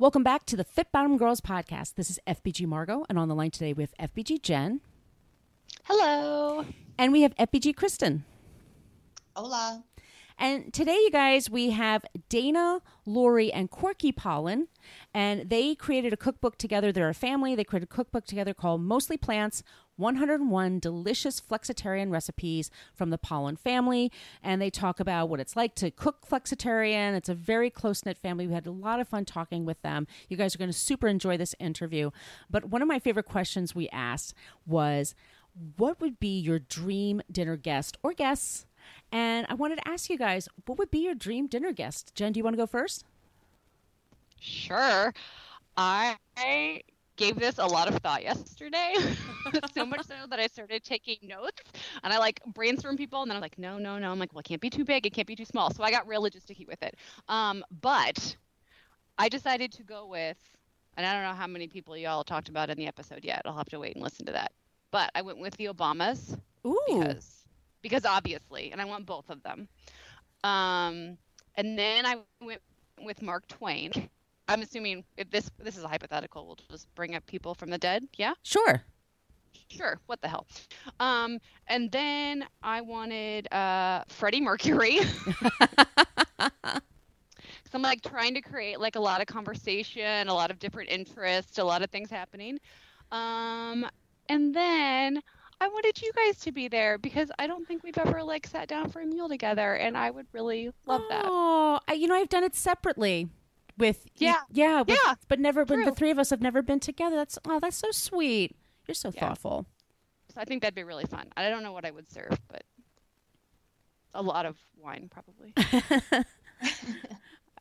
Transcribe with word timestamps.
Welcome 0.00 0.22
back 0.22 0.46
to 0.46 0.56
the 0.56 0.62
Fit 0.62 0.92
Bottom 0.92 1.16
Girls 1.16 1.40
podcast. 1.40 1.96
This 1.96 2.08
is 2.08 2.20
FBG 2.24 2.68
Margot, 2.68 3.04
and 3.08 3.18
on 3.18 3.26
the 3.26 3.34
line 3.34 3.50
today 3.50 3.72
with 3.72 3.92
FBG 3.98 4.40
Jen. 4.40 4.80
Hello. 5.86 6.64
And 6.96 7.12
we 7.12 7.22
have 7.22 7.34
FBG 7.34 7.74
Kristen. 7.74 8.24
Hola. 9.34 9.82
And 10.38 10.72
today, 10.72 10.94
you 10.94 11.10
guys, 11.10 11.50
we 11.50 11.70
have 11.70 12.04
Dana, 12.28 12.80
Lori, 13.06 13.52
and 13.52 13.72
Corky 13.72 14.12
Pollan, 14.12 14.68
and 15.12 15.50
they 15.50 15.74
created 15.74 16.12
a 16.12 16.16
cookbook 16.16 16.58
together. 16.58 16.92
They're 16.92 17.08
a 17.08 17.14
family. 17.14 17.56
They 17.56 17.64
created 17.64 17.88
a 17.90 17.92
cookbook 17.92 18.24
together 18.24 18.54
called 18.54 18.82
Mostly 18.82 19.16
Plants 19.16 19.64
101 19.98 20.78
Delicious 20.78 21.40
Flexitarian 21.40 22.10
Recipes 22.10 22.70
from 22.94 23.10
the 23.10 23.18
Pollan 23.18 23.58
family. 23.58 24.10
And 24.42 24.62
they 24.62 24.70
talk 24.70 25.00
about 25.00 25.28
what 25.28 25.40
it's 25.40 25.56
like 25.56 25.74
to 25.76 25.90
cook 25.90 26.26
flexitarian. 26.26 27.14
It's 27.14 27.28
a 27.28 27.34
very 27.34 27.68
close 27.68 28.06
knit 28.06 28.16
family. 28.16 28.46
We 28.46 28.54
had 28.54 28.66
a 28.66 28.70
lot 28.70 29.00
of 29.00 29.08
fun 29.08 29.24
talking 29.24 29.64
with 29.64 29.82
them. 29.82 30.06
You 30.28 30.36
guys 30.36 30.54
are 30.54 30.58
going 30.58 30.70
to 30.70 30.76
super 30.76 31.08
enjoy 31.08 31.36
this 31.36 31.54
interview. 31.58 32.10
But 32.48 32.66
one 32.66 32.80
of 32.82 32.88
my 32.88 32.98
favorite 32.98 33.26
questions 33.26 33.74
we 33.74 33.88
asked 33.90 34.34
was, 34.66 35.14
what 35.76 36.00
would 36.00 36.20
be 36.20 36.38
your 36.38 36.58
dream 36.58 37.20
dinner 37.30 37.56
guest 37.56 37.98
or 38.02 38.12
guests 38.12 38.64
and 39.10 39.46
I 39.48 39.54
wanted 39.54 39.76
to 39.76 39.88
ask 39.88 40.10
you 40.10 40.18
guys, 40.18 40.48
what 40.66 40.78
would 40.78 40.90
be 40.90 40.98
your 40.98 41.14
dream 41.14 41.46
dinner 41.46 41.72
guest? 41.72 42.14
Jen, 42.14 42.32
do 42.32 42.38
you 42.38 42.44
want 42.44 42.54
to 42.54 42.58
go 42.58 42.66
first? 42.66 43.04
Sure. 44.40 45.14
I 45.76 46.16
gave 47.18 47.38
this 47.38 47.58
a 47.58 47.66
lot 47.66 47.88
of 47.88 48.00
thought 48.00 48.22
yesterday. 48.22 48.94
so 49.74 49.84
much 49.84 50.06
so 50.06 50.14
that 50.30 50.38
I 50.38 50.46
started 50.46 50.82
taking 50.82 51.18
notes 51.22 51.62
and 52.02 52.12
I 52.12 52.18
like 52.18 52.40
brainstorm 52.46 52.96
people 52.96 53.20
and 53.22 53.30
then 53.30 53.36
I'm 53.36 53.42
like, 53.42 53.58
no, 53.58 53.76
no, 53.76 53.98
no. 53.98 54.10
I'm 54.10 54.18
like, 54.18 54.32
well, 54.32 54.40
it 54.40 54.46
can't 54.46 54.60
be 54.60 54.70
too 54.70 54.84
big, 54.84 55.06
it 55.06 55.12
can't 55.12 55.28
be 55.28 55.36
too 55.36 55.44
small. 55.44 55.70
So 55.70 55.82
I 55.82 55.90
got 55.90 56.06
real 56.06 56.22
logistic 56.22 56.66
with 56.66 56.82
it. 56.82 56.96
Um, 57.28 57.64
but 57.80 58.36
I 59.18 59.28
decided 59.28 59.72
to 59.72 59.82
go 59.82 60.06
with 60.06 60.38
and 60.96 61.06
I 61.06 61.12
don't 61.12 61.22
know 61.22 61.38
how 61.38 61.46
many 61.46 61.68
people 61.68 61.96
y'all 61.96 62.24
talked 62.24 62.48
about 62.48 62.70
in 62.70 62.76
the 62.76 62.86
episode 62.86 63.24
yet. 63.24 63.42
I'll 63.44 63.56
have 63.56 63.68
to 63.68 63.78
wait 63.78 63.94
and 63.94 64.02
listen 64.02 64.26
to 64.26 64.32
that. 64.32 64.52
But 64.90 65.10
I 65.14 65.22
went 65.22 65.38
with 65.38 65.56
the 65.56 65.66
Obamas. 65.66 66.38
Ooh. 66.66 66.78
Because 66.88 67.44
because 67.82 68.04
obviously, 68.04 68.72
and 68.72 68.80
I 68.80 68.84
want 68.84 69.06
both 69.06 69.30
of 69.30 69.42
them. 69.42 69.68
Um, 70.42 71.16
and 71.54 71.78
then 71.78 72.06
I 72.06 72.16
went 72.40 72.60
with 73.00 73.22
Mark 73.22 73.46
Twain. 73.48 74.10
I'm 74.48 74.62
assuming 74.62 75.04
if 75.16 75.30
this 75.30 75.50
this 75.62 75.76
is 75.76 75.84
a 75.84 75.88
hypothetical, 75.88 76.46
we'll 76.46 76.58
just 76.70 76.92
bring 76.94 77.14
up 77.14 77.26
people 77.26 77.54
from 77.54 77.70
the 77.70 77.78
dead. 77.78 78.04
Yeah. 78.16 78.34
Sure. 78.42 78.82
Sure. 79.68 80.00
What 80.06 80.20
the 80.22 80.28
hell? 80.28 80.46
Um, 80.98 81.38
and 81.66 81.90
then 81.92 82.46
I 82.62 82.80
wanted 82.80 83.52
uh, 83.52 84.04
Freddie 84.08 84.40
Mercury. 84.40 85.00
So 87.70 87.76
I'm 87.76 87.82
like 87.82 88.00
trying 88.00 88.32
to 88.34 88.40
create 88.40 88.80
like 88.80 88.96
a 88.96 89.00
lot 89.00 89.20
of 89.20 89.26
conversation, 89.26 90.28
a 90.28 90.34
lot 90.34 90.50
of 90.50 90.58
different 90.58 90.88
interests, 90.88 91.58
a 91.58 91.64
lot 91.64 91.82
of 91.82 91.90
things 91.90 92.10
happening. 92.10 92.58
Um, 93.12 93.86
and 94.30 94.54
then 94.54 95.20
I 95.60 95.68
wanted 95.68 96.00
you 96.00 96.10
guys 96.14 96.38
to 96.40 96.52
be 96.52 96.68
there 96.68 96.96
because 96.96 97.30
I 97.38 97.46
don't 97.46 97.68
think 97.68 97.82
we've 97.82 97.98
ever 97.98 98.22
like 98.22 98.46
sat 98.46 98.68
down 98.68 98.90
for 98.90 99.02
a 99.02 99.06
meal 99.06 99.28
together, 99.28 99.74
and 99.74 99.98
I 99.98 100.10
would 100.10 100.26
really 100.32 100.70
love 100.86 101.02
that. 101.10 101.24
Oh, 101.26 101.78
I, 101.86 101.92
you 101.92 102.06
know, 102.06 102.14
I've 102.14 102.28
done 102.30 102.44
it 102.44 102.54
separately 102.54 103.28
with 103.78 104.06
yeah, 104.16 104.36
yeah, 104.50 104.80
with, 104.80 104.98
yeah, 105.04 105.14
but 105.28 105.40
never. 105.40 105.64
When 105.64 105.84
the 105.84 105.92
three 105.92 106.10
of 106.10 106.18
us 106.18 106.30
have 106.30 106.40
never 106.40 106.62
been 106.62 106.80
together. 106.80 107.16
That's 107.16 107.38
oh, 107.46 107.60
that's 107.60 107.76
so 107.76 107.90
sweet. 107.90 108.56
You're 108.86 108.94
so 108.94 109.10
yeah. 109.14 109.20
thoughtful. 109.20 109.66
So 110.34 110.40
I 110.40 110.44
think 110.44 110.62
that'd 110.62 110.74
be 110.74 110.84
really 110.84 111.06
fun. 111.06 111.28
I 111.36 111.48
don't 111.48 111.62
know 111.62 111.72
what 111.72 111.84
I 111.84 111.90
would 111.90 112.10
serve, 112.10 112.38
but 112.48 112.64
a 114.14 114.22
lot 114.22 114.46
of 114.46 114.56
wine 114.76 115.10
probably. 115.10 115.54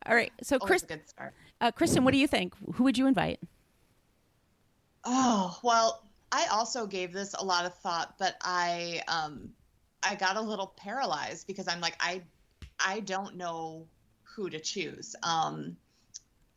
All 0.06 0.16
right, 0.16 0.32
so 0.42 0.58
Chris, 0.58 0.86
uh, 1.60 1.72
Kristen, 1.72 2.06
what 2.06 2.14
do 2.14 2.18
you 2.18 2.28
think? 2.28 2.54
Who 2.76 2.86
would 2.86 2.98
you 2.98 3.08
invite? 3.08 3.40
Oh 5.04 5.58
well, 5.64 6.04
I 6.32 6.48
also 6.52 6.86
gave 6.88 7.14
this 7.14 7.34
a 7.34 7.44
lot 7.44 7.66
of 7.66 7.74
thought, 7.76 8.16
but 8.18 8.36
I 8.42 9.02
um 9.08 9.50
I 10.04 10.16
got 10.16 10.38
a 10.38 10.42
little 10.42 10.74
paralyzed 10.78 11.48
because 11.48 11.68
I'm 11.68 11.82
like 11.82 11.96
I 12.00 12.22
I 12.80 13.02
don't 13.02 13.36
know 13.36 13.88
who 14.24 14.50
to 14.50 14.60
choose. 14.60 15.16
Um 15.24 15.78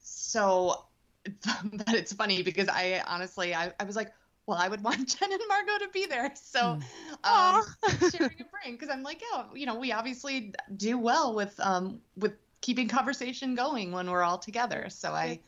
so 0.00 0.84
but 1.72 1.94
it's 1.94 2.12
funny 2.12 2.42
because 2.42 2.68
I 2.68 3.02
honestly 3.06 3.54
I, 3.54 3.72
I 3.78 3.84
was 3.84 3.96
like, 3.96 4.12
well, 4.46 4.58
I 4.58 4.68
would 4.68 4.82
want 4.82 5.08
Jen 5.18 5.32
and 5.32 5.42
Margot 5.48 5.84
to 5.84 5.90
be 5.92 6.06
there. 6.06 6.32
So 6.34 6.78
hmm. 7.24 7.30
um 7.30 7.62
sharing 8.10 8.40
a 8.40 8.44
brain 8.44 8.74
because 8.74 8.88
I'm 8.88 9.02
like, 9.02 9.22
yeah, 9.32 9.44
you 9.54 9.66
know, 9.66 9.78
we 9.78 9.92
obviously 9.92 10.54
do 10.76 10.98
well 10.98 11.34
with 11.34 11.58
um 11.60 12.00
with 12.16 12.32
keeping 12.60 12.88
conversation 12.88 13.54
going 13.54 13.92
when 13.92 14.10
we're 14.10 14.22
all 14.22 14.38
together. 14.38 14.88
So 14.88 15.12
I 15.12 15.40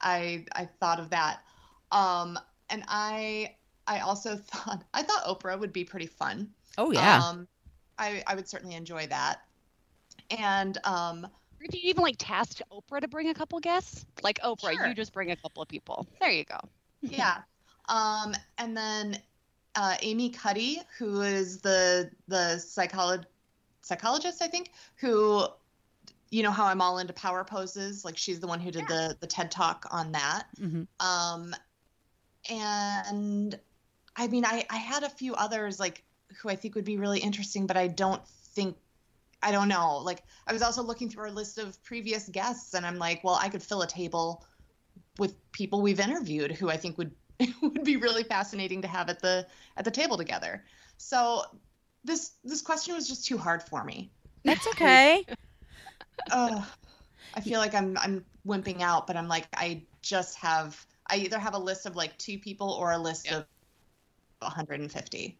I 0.00 0.46
I 0.52 0.66
thought 0.80 1.00
of 1.00 1.10
that. 1.10 1.40
Um 1.92 2.38
and 2.70 2.84
I 2.88 3.56
I 3.86 4.00
also 4.00 4.36
thought 4.36 4.84
I 4.94 5.02
thought 5.02 5.24
Oprah 5.24 5.58
would 5.58 5.72
be 5.72 5.84
pretty 5.84 6.06
fun. 6.06 6.48
Oh 6.78 6.92
yeah. 6.92 7.18
Um, 7.18 7.48
I 7.98 8.22
I 8.26 8.34
would 8.34 8.48
certainly 8.48 8.76
enjoy 8.76 9.06
that. 9.08 9.42
And 10.30 10.78
um, 10.84 11.26
if 11.60 11.74
you 11.74 11.80
even 11.84 12.02
like 12.02 12.16
task 12.18 12.60
Oprah 12.72 13.00
to 13.00 13.08
bring 13.08 13.28
a 13.28 13.34
couple 13.34 13.58
guests, 13.60 14.04
like 14.22 14.38
Oprah, 14.40 14.72
sure. 14.72 14.86
you 14.86 14.94
just 14.94 15.12
bring 15.12 15.30
a 15.30 15.36
couple 15.36 15.62
of 15.62 15.68
people. 15.68 16.06
There 16.20 16.30
you 16.30 16.44
go. 16.44 16.58
yeah. 17.02 17.38
Um, 17.88 18.34
and 18.58 18.76
then 18.76 19.18
uh, 19.74 19.96
Amy 20.02 20.30
Cuddy, 20.30 20.80
who 20.98 21.22
is 21.22 21.60
the 21.60 22.10
the 22.28 22.58
psychologist 22.58 23.28
psychologist, 23.82 24.42
I 24.42 24.46
think, 24.46 24.72
who 24.96 25.44
you 26.30 26.42
know 26.42 26.50
how 26.50 26.66
I'm 26.66 26.80
all 26.80 26.98
into 26.98 27.12
power 27.12 27.44
poses. 27.44 28.04
Like 28.04 28.16
she's 28.16 28.40
the 28.40 28.46
one 28.46 28.60
who 28.60 28.70
did 28.70 28.84
yeah. 28.88 29.08
the 29.08 29.16
the 29.20 29.26
TED 29.26 29.50
talk 29.50 29.86
on 29.90 30.12
that. 30.12 30.44
Mm-hmm. 30.60 30.84
Um, 31.06 31.54
and 32.48 33.58
I 34.16 34.28
mean, 34.28 34.44
I, 34.44 34.64
I 34.70 34.76
had 34.76 35.02
a 35.02 35.08
few 35.08 35.34
others 35.34 35.80
like 35.80 36.04
who 36.40 36.48
I 36.48 36.56
think 36.56 36.74
would 36.74 36.84
be 36.84 36.96
really 36.96 37.20
interesting, 37.20 37.66
but 37.66 37.76
I 37.76 37.88
don't 37.88 38.24
think 38.54 38.76
I 39.42 39.52
don't 39.52 39.68
know. 39.68 39.98
Like 39.98 40.22
I 40.46 40.52
was 40.52 40.62
also 40.62 40.82
looking 40.82 41.08
through 41.08 41.24
our 41.24 41.30
list 41.30 41.58
of 41.58 41.82
previous 41.82 42.28
guests 42.28 42.74
and 42.74 42.84
I'm 42.84 42.98
like, 42.98 43.24
well, 43.24 43.38
I 43.40 43.48
could 43.48 43.62
fill 43.62 43.82
a 43.82 43.86
table 43.86 44.44
with 45.18 45.34
people 45.52 45.82
we've 45.82 46.00
interviewed 46.00 46.52
who 46.52 46.68
I 46.70 46.76
think 46.76 46.98
would 46.98 47.12
would 47.62 47.84
be 47.84 47.96
really 47.96 48.22
fascinating 48.22 48.82
to 48.82 48.88
have 48.88 49.08
at 49.08 49.20
the 49.20 49.46
at 49.76 49.84
the 49.84 49.90
table 49.90 50.16
together. 50.16 50.64
So 50.98 51.44
this 52.04 52.32
this 52.44 52.62
question 52.62 52.94
was 52.94 53.08
just 53.08 53.26
too 53.26 53.38
hard 53.38 53.62
for 53.62 53.84
me. 53.84 54.10
That's 54.44 54.66
okay. 54.68 55.24
uh, 56.30 56.62
I 57.34 57.40
feel 57.40 57.60
like 57.60 57.74
I'm 57.74 57.96
I'm 57.98 58.24
wimping 58.46 58.80
out, 58.80 59.06
but 59.06 59.16
I'm 59.16 59.28
like 59.28 59.46
I 59.54 59.82
just 60.02 60.36
have 60.36 60.84
I 61.06 61.16
either 61.16 61.38
have 61.38 61.54
a 61.54 61.58
list 61.58 61.86
of 61.86 61.96
like 61.96 62.16
two 62.18 62.38
people 62.38 62.70
or 62.70 62.92
a 62.92 62.98
list 62.98 63.26
yep. 63.26 63.34
of 63.40 63.46
150. 64.40 65.38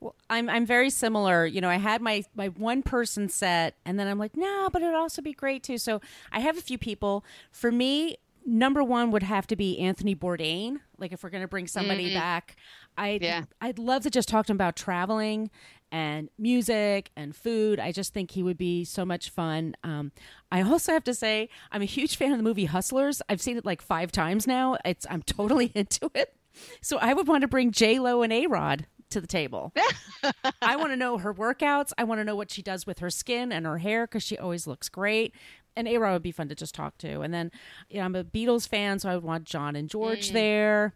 Well, 0.00 0.14
I'm 0.28 0.48
I'm 0.48 0.66
very 0.66 0.90
similar. 0.90 1.46
You 1.46 1.60
know, 1.60 1.70
I 1.70 1.76
had 1.76 2.02
my 2.02 2.24
my 2.34 2.48
one 2.48 2.82
person 2.82 3.28
set, 3.28 3.76
and 3.84 3.98
then 3.98 4.06
I'm 4.06 4.18
like, 4.18 4.36
no, 4.36 4.68
but 4.72 4.82
it'd 4.82 4.94
also 4.94 5.22
be 5.22 5.32
great 5.32 5.62
too. 5.62 5.78
So 5.78 6.00
I 6.32 6.40
have 6.40 6.58
a 6.58 6.60
few 6.60 6.78
people. 6.78 7.24
For 7.50 7.72
me, 7.72 8.18
number 8.44 8.82
one 8.82 9.10
would 9.10 9.22
have 9.22 9.46
to 9.48 9.56
be 9.56 9.78
Anthony 9.78 10.14
Bourdain. 10.14 10.80
Like 10.98 11.12
if 11.12 11.22
we're 11.22 11.30
gonna 11.30 11.48
bring 11.48 11.66
somebody 11.66 12.06
mm-hmm. 12.06 12.18
back, 12.18 12.56
I 12.96 13.18
yeah. 13.20 13.44
I'd 13.60 13.78
love 13.78 14.02
to 14.02 14.10
just 14.10 14.28
talk 14.28 14.46
to 14.46 14.52
him 14.52 14.56
about 14.56 14.76
traveling 14.76 15.50
and 15.90 16.28
music 16.38 17.10
and 17.16 17.34
food. 17.34 17.78
I 17.80 17.92
just 17.92 18.12
think 18.12 18.32
he 18.32 18.42
would 18.42 18.58
be 18.58 18.84
so 18.84 19.04
much 19.04 19.30
fun. 19.30 19.74
Um, 19.82 20.12
I 20.50 20.62
also 20.62 20.92
have 20.92 21.04
to 21.04 21.14
say 21.14 21.48
I'm 21.72 21.82
a 21.82 21.86
huge 21.86 22.16
fan 22.16 22.32
of 22.32 22.38
the 22.38 22.44
movie 22.44 22.66
Hustlers. 22.66 23.22
I've 23.28 23.40
seen 23.40 23.56
it 23.56 23.64
like 23.64 23.80
five 23.80 24.12
times 24.12 24.46
now. 24.46 24.76
It's 24.84 25.06
I'm 25.08 25.22
totally 25.22 25.72
into 25.74 26.10
it. 26.14 26.34
So 26.80 26.98
I 26.98 27.12
would 27.14 27.28
want 27.28 27.42
to 27.42 27.48
bring 27.48 27.70
J 27.70 27.98
Lo 27.98 28.22
and 28.22 28.32
A 28.32 28.46
Rod 28.46 28.86
to 29.10 29.20
the 29.20 29.26
table. 29.26 29.72
I 30.62 30.76
want 30.76 30.92
to 30.92 30.96
know 30.96 31.18
her 31.18 31.32
workouts. 31.32 31.92
I 31.98 32.04
want 32.04 32.20
to 32.20 32.24
know 32.24 32.36
what 32.36 32.50
she 32.50 32.62
does 32.62 32.86
with 32.86 32.98
her 33.00 33.10
skin 33.10 33.52
and 33.52 33.66
her 33.66 33.78
hair 33.78 34.06
because 34.06 34.22
she 34.22 34.38
always 34.38 34.66
looks 34.66 34.88
great. 34.88 35.34
And 35.76 35.86
A 35.86 35.98
Rod 35.98 36.14
would 36.14 36.22
be 36.22 36.32
fun 36.32 36.48
to 36.48 36.54
just 36.54 36.74
talk 36.74 36.96
to. 36.98 37.20
And 37.20 37.34
then, 37.34 37.50
you 37.88 37.98
know, 37.98 38.04
I'm 38.04 38.14
a 38.14 38.24
Beatles 38.24 38.66
fan, 38.66 38.98
so 38.98 39.10
I 39.10 39.14
would 39.14 39.24
want 39.24 39.44
John 39.44 39.76
and 39.76 39.88
George 39.88 40.30
mm. 40.30 40.32
there. 40.32 40.94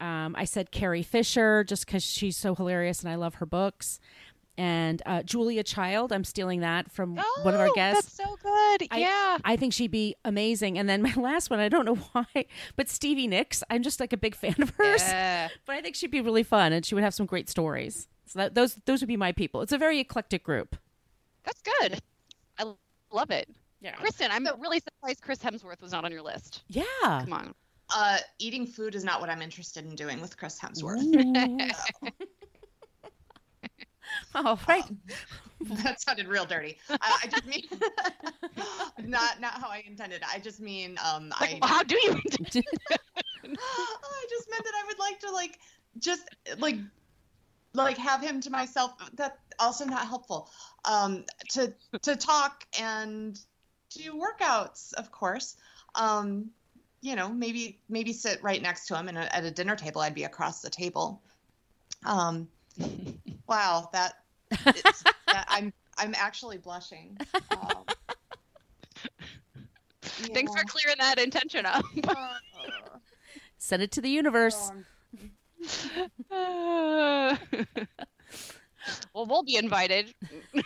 Um, 0.00 0.34
I 0.36 0.44
said 0.44 0.72
Carrie 0.72 1.02
Fisher 1.02 1.62
just 1.64 1.86
because 1.86 2.04
she's 2.04 2.36
so 2.36 2.54
hilarious 2.54 3.02
and 3.02 3.10
I 3.10 3.14
love 3.14 3.34
her 3.36 3.46
books. 3.46 4.00
And 4.58 5.00
uh, 5.06 5.22
Julia 5.22 5.62
Child. 5.62 6.12
I'm 6.12 6.24
stealing 6.24 6.60
that 6.60 6.90
from 6.92 7.16
one 7.42 7.54
of 7.54 7.60
our 7.60 7.68
Oh, 7.68 7.74
guests. 7.74 8.16
That's 8.16 8.30
so 8.30 8.36
good. 8.42 8.88
I- 8.90 8.98
yeah. 8.98 9.38
I 9.44 9.56
think 9.56 9.72
she'd 9.72 9.90
be 9.90 10.14
amazing. 10.24 10.78
And 10.78 10.88
then 10.88 11.02
my 11.02 11.14
last 11.16 11.50
one, 11.50 11.58
I 11.60 11.68
don't 11.68 11.84
know 11.84 11.96
why, 12.12 12.26
but 12.76 12.88
Stevie 12.88 13.26
Nicks. 13.26 13.62
I'm 13.70 13.82
just 13.82 14.00
like 14.00 14.12
a 14.12 14.16
big 14.16 14.34
fan 14.34 14.54
of 14.60 14.70
hers. 14.76 15.02
Yeah. 15.02 15.48
But 15.66 15.76
I 15.76 15.80
think 15.80 15.96
she'd 15.96 16.10
be 16.10 16.20
really 16.20 16.42
fun, 16.42 16.72
and 16.72 16.84
she 16.84 16.94
would 16.94 17.04
have 17.04 17.14
some 17.14 17.26
great 17.26 17.48
stories. 17.48 18.08
So 18.26 18.38
that, 18.40 18.54
those 18.54 18.78
those 18.86 19.00
would 19.00 19.08
be 19.08 19.16
my 19.16 19.32
people. 19.32 19.60
It's 19.62 19.72
a 19.72 19.78
very 19.78 19.98
eclectic 20.00 20.42
group. 20.44 20.76
That's 21.44 21.60
good. 21.80 22.00
I 22.58 22.72
love 23.12 23.30
it. 23.30 23.48
Yeah. 23.80 23.94
Kristen, 23.96 24.30
I'm 24.30 24.46
really 24.60 24.80
surprised 24.80 25.22
Chris 25.22 25.38
Hemsworth 25.40 25.80
was 25.82 25.92
not 25.92 26.04
on 26.04 26.12
your 26.12 26.22
list. 26.22 26.62
Yeah. 26.68 26.84
Come 27.02 27.32
on. 27.32 27.54
Uh, 27.94 28.18
eating 28.38 28.66
food 28.66 28.94
is 28.94 29.04
not 29.04 29.20
what 29.20 29.28
I'm 29.28 29.42
interested 29.42 29.84
in 29.84 29.94
doing 29.96 30.20
with 30.20 30.36
Chris 30.36 30.58
Hemsworth. 30.58 31.02
Ooh. 31.02 32.08
oh, 34.44 34.58
right. 34.68 34.84
that 35.60 36.00
sounded 36.00 36.26
real 36.26 36.44
dirty. 36.44 36.78
I, 36.88 37.20
I 37.22 37.26
just 37.28 37.46
mean 37.46 37.64
not 39.10 39.40
not 39.40 39.54
how 39.54 39.68
I 39.68 39.84
intended. 39.86 40.22
I 40.30 40.38
just 40.38 40.60
mean 40.60 40.98
um 41.04 41.32
I 41.34 41.58
Like, 41.60 41.64
how 41.64 41.82
do 41.82 41.94
you? 41.94 42.12
I 42.12 42.20
just 44.30 44.50
meant 44.50 44.64
that 44.64 44.74
I 44.74 44.84
would 44.86 44.98
like 44.98 45.20
to 45.20 45.30
like 45.30 45.58
just 45.98 46.22
like 46.58 46.76
like 47.74 47.96
have 47.98 48.22
him 48.22 48.40
to 48.40 48.50
myself. 48.50 48.92
That 49.14 49.38
also 49.58 49.84
not 49.84 50.06
helpful. 50.06 50.50
Um, 50.84 51.24
to 51.50 51.72
to 52.02 52.16
talk 52.16 52.64
and 52.80 53.38
do 53.90 54.14
workouts, 54.14 54.92
of 54.94 55.10
course. 55.12 55.56
Um, 55.94 56.50
you 57.00 57.16
know, 57.16 57.28
maybe 57.28 57.78
maybe 57.88 58.12
sit 58.12 58.42
right 58.42 58.62
next 58.62 58.86
to 58.88 58.96
him, 58.96 59.08
and 59.08 59.18
at 59.18 59.44
a 59.44 59.50
dinner 59.50 59.76
table, 59.76 60.00
I'd 60.00 60.14
be 60.14 60.24
across 60.24 60.60
the 60.60 60.70
table. 60.70 61.20
Um, 62.04 62.48
wow, 63.46 63.88
that 63.92 64.21
I'm 65.48 65.72
I'm 65.98 66.14
actually 66.16 66.58
blushing. 66.58 67.16
Um, 67.50 67.84
Thanks 70.02 70.52
for 70.54 70.64
clearing 70.64 70.98
that 70.98 71.18
intention 71.18 71.66
up. 71.66 71.84
Send 73.58 73.82
it 73.82 73.90
to 73.92 74.00
the 74.00 74.10
universe. 74.10 74.72
well, 76.30 77.38
we'll 79.14 79.42
be 79.44 79.56
invited. 79.56 80.12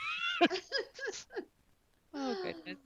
oh 2.14 2.36
goodness. 2.42 2.78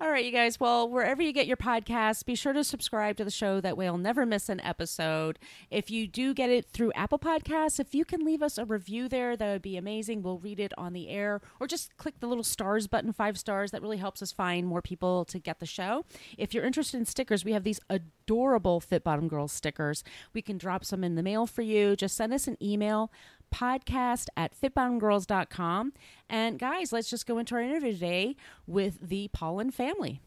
All 0.00 0.12
right, 0.12 0.24
you 0.24 0.30
guys. 0.30 0.60
Well, 0.60 0.88
wherever 0.88 1.20
you 1.20 1.32
get 1.32 1.48
your 1.48 1.56
podcasts, 1.56 2.24
be 2.24 2.36
sure 2.36 2.52
to 2.52 2.62
subscribe 2.62 3.16
to 3.16 3.24
the 3.24 3.32
show. 3.32 3.60
That 3.60 3.76
way, 3.76 3.86
you'll 3.86 3.98
never 3.98 4.24
miss 4.24 4.48
an 4.48 4.60
episode. 4.60 5.40
If 5.72 5.90
you 5.90 6.06
do 6.06 6.34
get 6.34 6.50
it 6.50 6.66
through 6.66 6.92
Apple 6.92 7.18
Podcasts, 7.18 7.80
if 7.80 7.96
you 7.96 8.04
can 8.04 8.24
leave 8.24 8.40
us 8.40 8.58
a 8.58 8.64
review 8.64 9.08
there, 9.08 9.36
that 9.36 9.52
would 9.52 9.62
be 9.62 9.76
amazing. 9.76 10.22
We'll 10.22 10.38
read 10.38 10.60
it 10.60 10.72
on 10.78 10.92
the 10.92 11.08
air, 11.08 11.40
or 11.58 11.66
just 11.66 11.96
click 11.96 12.20
the 12.20 12.28
little 12.28 12.44
stars 12.44 12.86
button, 12.86 13.12
five 13.12 13.36
stars. 13.36 13.72
That 13.72 13.82
really 13.82 13.96
helps 13.96 14.22
us 14.22 14.30
find 14.30 14.68
more 14.68 14.82
people 14.82 15.24
to 15.24 15.40
get 15.40 15.58
the 15.58 15.66
show. 15.66 16.04
If 16.36 16.54
you're 16.54 16.64
interested 16.64 16.98
in 16.98 17.04
stickers, 17.04 17.44
we 17.44 17.52
have 17.52 17.64
these 17.64 17.80
adorable 17.90 18.78
Fit 18.78 19.02
Bottom 19.02 19.26
Girls 19.26 19.50
stickers. 19.50 20.04
We 20.32 20.42
can 20.42 20.58
drop 20.58 20.84
some 20.84 21.02
in 21.02 21.16
the 21.16 21.24
mail 21.24 21.44
for 21.44 21.62
you. 21.62 21.96
Just 21.96 22.16
send 22.16 22.32
us 22.32 22.46
an 22.46 22.56
email 22.62 23.10
podcast 23.54 24.26
at 24.36 24.58
fitbottomgirls.com. 24.58 25.92
And 26.28 26.58
guys, 26.58 26.92
let's 26.92 27.10
just 27.10 27.26
go 27.26 27.38
into 27.38 27.54
our 27.54 27.60
interview 27.62 27.92
today 27.92 28.36
with 28.66 28.98
the 29.08 29.30
Pollan 29.36 29.72
family. 29.72 30.20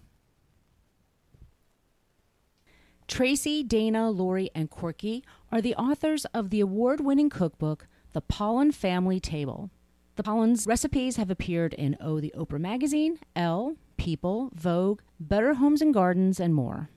Tracy, 3.08 3.62
Dana, 3.62 4.10
Lori, 4.10 4.50
and 4.56 4.70
Corky 4.70 5.24
are 5.52 5.62
the 5.62 5.76
authors 5.76 6.26
of 6.34 6.50
the 6.50 6.62
award 6.62 7.02
winning 7.02 7.30
cookbook, 7.30 7.88
The 8.14 8.22
Pollan 8.22 8.74
Family 8.74 9.20
Table. 9.20 9.70
The 10.16 10.24
Pollan's 10.24 10.66
recipes 10.66 11.18
have 11.18 11.30
appeared 11.30 11.74
in 11.74 11.98
Oh, 12.00 12.20
the 12.22 12.34
Oprah 12.38 12.60
Magazine, 12.60 13.20
Elle, 13.36 13.76
People, 13.98 14.52
Vogue, 14.54 15.02
Better 15.20 15.56
Homes 15.56 15.82
and 15.82 15.94
Gardens, 15.94 16.40
and 16.40 16.56
more. 16.56 16.90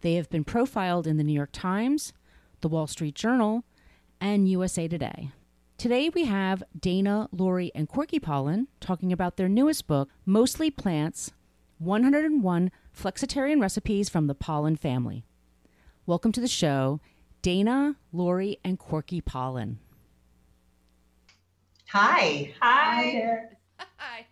They 0.00 0.14
have 0.14 0.30
been 0.30 0.44
profiled 0.44 1.06
in 1.06 1.16
the 1.18 1.24
New 1.24 1.32
York 1.34 1.50
Times, 1.52 2.12
the 2.60 2.68
Wall 2.68 2.86
Street 2.86 3.14
Journal, 3.14 3.64
and 4.22 4.48
USA 4.48 4.86
Today. 4.86 5.32
Today 5.76 6.08
we 6.08 6.26
have 6.26 6.62
Dana, 6.78 7.28
Lori, 7.32 7.72
and 7.74 7.88
Corky 7.88 8.20
Pollan 8.20 8.68
talking 8.78 9.12
about 9.12 9.36
their 9.36 9.48
newest 9.48 9.88
book, 9.88 10.10
Mostly 10.24 10.70
Plants 10.70 11.32
101 11.78 12.70
Flexitarian 12.96 13.60
Recipes 13.60 14.08
from 14.08 14.28
the 14.28 14.34
Pollan 14.36 14.78
Family. 14.78 15.24
Welcome 16.06 16.30
to 16.32 16.40
the 16.40 16.46
show, 16.46 17.00
Dana, 17.42 17.96
Lori, 18.12 18.60
and 18.64 18.78
Corky 18.78 19.20
Pollan. 19.20 19.78
Hi. 21.88 22.54
Hi. 22.62 23.40
Hi. 23.96 24.26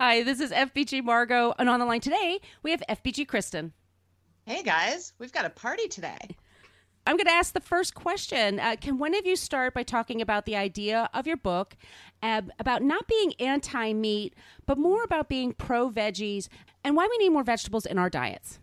Hi, 0.00 0.22
this 0.24 0.40
is 0.40 0.50
FBG 0.50 1.04
Margot, 1.04 1.54
and 1.60 1.68
on 1.68 1.78
the 1.78 1.86
line 1.86 2.00
today 2.00 2.40
we 2.64 2.72
have 2.72 2.82
FBG 2.88 3.28
Kristen. 3.28 3.72
Hey 4.46 4.64
guys, 4.64 5.12
we've 5.20 5.32
got 5.32 5.44
a 5.44 5.50
party 5.50 5.86
today. 5.86 6.18
I'm 7.08 7.16
going 7.16 7.24
to 7.24 7.32
ask 7.32 7.54
the 7.54 7.60
first 7.60 7.94
question. 7.94 8.60
Uh, 8.60 8.76
can 8.78 8.98
one 8.98 9.14
of 9.14 9.24
you 9.24 9.34
start 9.34 9.72
by 9.72 9.82
talking 9.82 10.20
about 10.20 10.44
the 10.44 10.56
idea 10.56 11.08
of 11.14 11.26
your 11.26 11.38
book, 11.38 11.74
uh, 12.22 12.42
about 12.58 12.82
not 12.82 13.08
being 13.08 13.32
anti 13.40 13.94
meat, 13.94 14.34
but 14.66 14.76
more 14.76 15.02
about 15.04 15.26
being 15.26 15.54
pro 15.54 15.88
veggies, 15.88 16.48
and 16.84 16.94
why 16.96 17.08
we 17.10 17.16
need 17.16 17.30
more 17.30 17.44
vegetables 17.44 17.86
in 17.86 17.98
our 17.98 18.10
diets? 18.10 18.58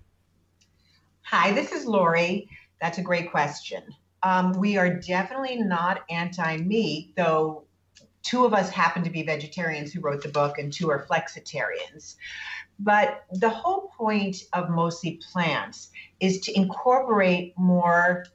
Hi, 1.24 1.54
this 1.54 1.72
is 1.72 1.88
Lori. 1.88 2.48
That's 2.80 3.00
a 3.00 3.02
great 3.02 3.32
question. 3.32 3.82
Um, 4.22 4.52
we 4.52 4.78
are 4.78 4.94
definitely 4.94 5.56
not 5.56 6.04
anti 6.12 6.58
meat, 6.58 7.16
though 7.18 7.64
two 8.22 8.46
of 8.46 8.54
us 8.54 8.70
happen 8.70 9.04
to 9.06 9.10
be 9.10 9.24
vegetarians 9.24 9.92
who 9.92 10.02
wrote 10.02 10.22
the 10.22 10.30
book, 10.30 10.60
and 10.60 10.72
two 10.72 10.92
are 10.92 11.08
flexitarians. 11.08 12.16
But 12.78 13.24
the 13.32 13.50
whole 13.50 13.92
point 13.98 14.38
of 14.54 14.70
mostly 14.70 15.20
plants 15.32 15.90
is 16.20 16.42
to 16.42 16.56
incorporate 16.56 17.58
more 17.58 18.26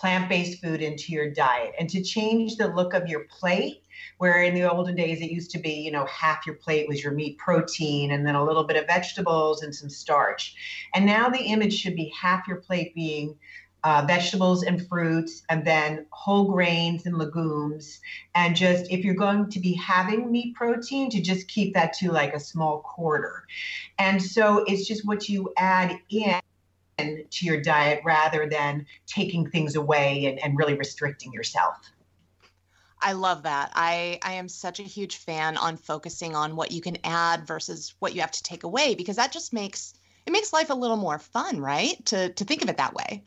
plant 0.00 0.28
based 0.28 0.62
food 0.62 0.80
into 0.80 1.12
your 1.12 1.30
diet 1.30 1.74
and 1.78 1.88
to 1.90 2.02
change 2.02 2.56
the 2.56 2.68
look 2.68 2.94
of 2.94 3.06
your 3.06 3.26
plate. 3.38 3.82
Where 4.16 4.42
in 4.42 4.54
the 4.54 4.70
olden 4.70 4.96
days 4.96 5.20
it 5.20 5.30
used 5.30 5.50
to 5.50 5.58
be, 5.58 5.72
you 5.72 5.90
know, 5.90 6.06
half 6.06 6.46
your 6.46 6.54
plate 6.56 6.88
was 6.88 7.02
your 7.02 7.12
meat 7.12 7.36
protein 7.36 8.12
and 8.12 8.26
then 8.26 8.34
a 8.34 8.44
little 8.44 8.64
bit 8.64 8.78
of 8.78 8.86
vegetables 8.86 9.62
and 9.62 9.74
some 9.74 9.90
starch. 9.90 10.54
And 10.94 11.04
now 11.04 11.28
the 11.28 11.38
image 11.38 11.78
should 11.78 11.96
be 11.96 12.12
half 12.18 12.48
your 12.48 12.58
plate 12.58 12.94
being 12.94 13.36
uh, 13.82 14.04
vegetables 14.06 14.62
and 14.62 14.86
fruits, 14.88 15.42
and 15.48 15.64
then 15.64 16.06
whole 16.10 16.52
grains 16.52 17.06
and 17.06 17.16
legumes. 17.16 18.00
And 18.34 18.54
just 18.54 18.90
if 18.90 19.04
you're 19.04 19.14
going 19.14 19.48
to 19.50 19.60
be 19.60 19.72
having 19.72 20.30
meat 20.30 20.54
protein, 20.54 21.10
to 21.10 21.20
just 21.20 21.48
keep 21.48 21.72
that 21.74 21.94
to 21.94 22.12
like 22.12 22.34
a 22.34 22.40
small 22.40 22.80
quarter. 22.80 23.44
And 23.98 24.22
so 24.22 24.64
it's 24.66 24.86
just 24.86 25.06
what 25.06 25.28
you 25.28 25.52
add 25.56 25.98
in 26.10 26.40
to 27.30 27.46
your 27.46 27.60
diet 27.60 28.00
rather 28.04 28.48
than 28.48 28.86
taking 29.06 29.50
things 29.50 29.76
away 29.76 30.26
and, 30.26 30.42
and 30.42 30.58
really 30.58 30.74
restricting 30.74 31.32
yourself. 31.32 31.76
I 33.02 33.12
love 33.12 33.44
that. 33.44 33.72
I, 33.74 34.18
I 34.22 34.34
am 34.34 34.48
such 34.48 34.78
a 34.78 34.84
huge 34.84 35.16
fan 35.16 35.56
on 35.56 35.76
focusing 35.76 36.34
on 36.34 36.54
what 36.54 36.70
you 36.70 36.80
can 36.80 36.98
add 37.02 37.46
versus 37.46 37.94
what 37.98 38.14
you 38.14 38.20
have 38.20 38.30
to 38.32 38.42
take 38.42 38.62
away 38.64 38.94
because 38.94 39.16
that 39.16 39.32
just 39.32 39.52
makes 39.52 39.94
it 40.26 40.32
makes 40.32 40.52
life 40.52 40.70
a 40.70 40.74
little 40.74 40.98
more 40.98 41.18
fun, 41.18 41.60
right? 41.60 42.04
To 42.06 42.30
to 42.30 42.44
think 42.44 42.62
of 42.62 42.68
it 42.68 42.76
that 42.76 42.94
way. 42.94 43.24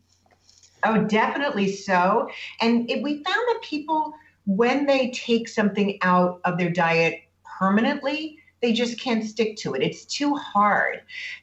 Oh, 0.84 1.04
definitely 1.06 1.72
so. 1.72 2.30
And 2.62 2.90
it, 2.90 3.02
we 3.02 3.24
found 3.24 3.26
that 3.48 3.60
people, 3.64 4.14
when 4.46 4.86
they 4.86 5.12
take 5.12 5.48
something 5.48 5.98
out 6.02 6.42
of 6.44 6.58
their 6.58 6.70
diet 6.70 7.22
permanently, 7.58 8.38
they 8.64 8.72
just 8.72 8.98
can't 8.98 9.26
stick 9.26 9.58
to 9.58 9.74
it. 9.74 9.84
It's 9.84 10.06
too 10.06 10.36
hard. 10.36 11.02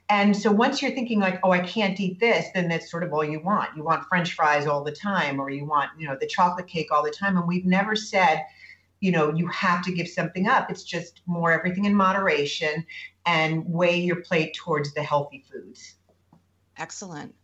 And 0.09 0.35
so 0.35 0.50
once 0.50 0.81
you're 0.81 0.93
thinking 0.93 1.21
like, 1.21 1.39
oh, 1.45 1.50
I 1.50 1.61
can't 1.61 2.00
eat 2.00 2.19
this, 2.19 2.47
then 2.55 2.67
that's 2.67 2.91
sort 2.91 3.03
of 3.03 3.12
all 3.12 3.23
you 3.23 3.41
want. 3.41 3.77
You 3.77 3.85
want 3.85 4.07
French 4.09 4.33
fries 4.33 4.67
all 4.67 4.83
the 4.83 4.91
time, 4.91 5.39
or 5.39 5.50
you 5.50 5.67
want, 5.67 5.91
you 5.99 6.09
know, 6.09 6.17
the 6.19 6.27
chocolate 6.27 6.67
cake 6.67 6.91
all 6.91 7.05
the 7.05 7.11
time. 7.11 7.37
And 7.37 7.47
we've 7.47 7.67
never 7.67 7.95
said, 7.95 8.41
you 9.00 9.12
know, 9.12 9.35
you 9.35 9.47
have 9.49 9.85
to 9.85 9.93
give 9.93 10.09
something 10.09 10.49
up. 10.49 10.71
It's 10.71 10.83
just 10.83 11.21
more 11.27 11.53
everything 11.53 11.85
in 11.85 11.95
moderation 11.95 12.87
and 13.27 13.67
weigh 13.67 14.00
your 14.00 14.23
plate 14.23 14.55
towards 14.55 14.95
the 14.95 15.03
healthy 15.03 15.45
foods. 15.53 15.97
Excellent. 16.79 17.35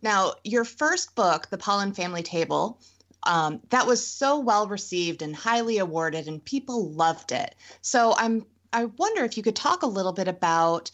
Now, 0.00 0.34
your 0.44 0.64
first 0.64 1.16
book, 1.16 1.50
The 1.50 1.58
Pollan 1.58 1.94
Family 1.94 2.22
Table, 2.22 2.80
um, 3.24 3.60
that 3.70 3.84
was 3.84 4.06
so 4.06 4.38
well 4.38 4.68
received 4.68 5.22
and 5.22 5.34
highly 5.34 5.78
awarded, 5.78 6.28
and 6.28 6.44
people 6.44 6.92
loved 6.92 7.32
it. 7.32 7.56
So 7.82 8.14
I'm 8.16 8.46
I 8.72 8.86
wonder 8.86 9.24
if 9.24 9.36
you 9.36 9.42
could 9.42 9.56
talk 9.56 9.82
a 9.82 9.86
little 9.86 10.12
bit 10.12 10.28
about 10.28 10.90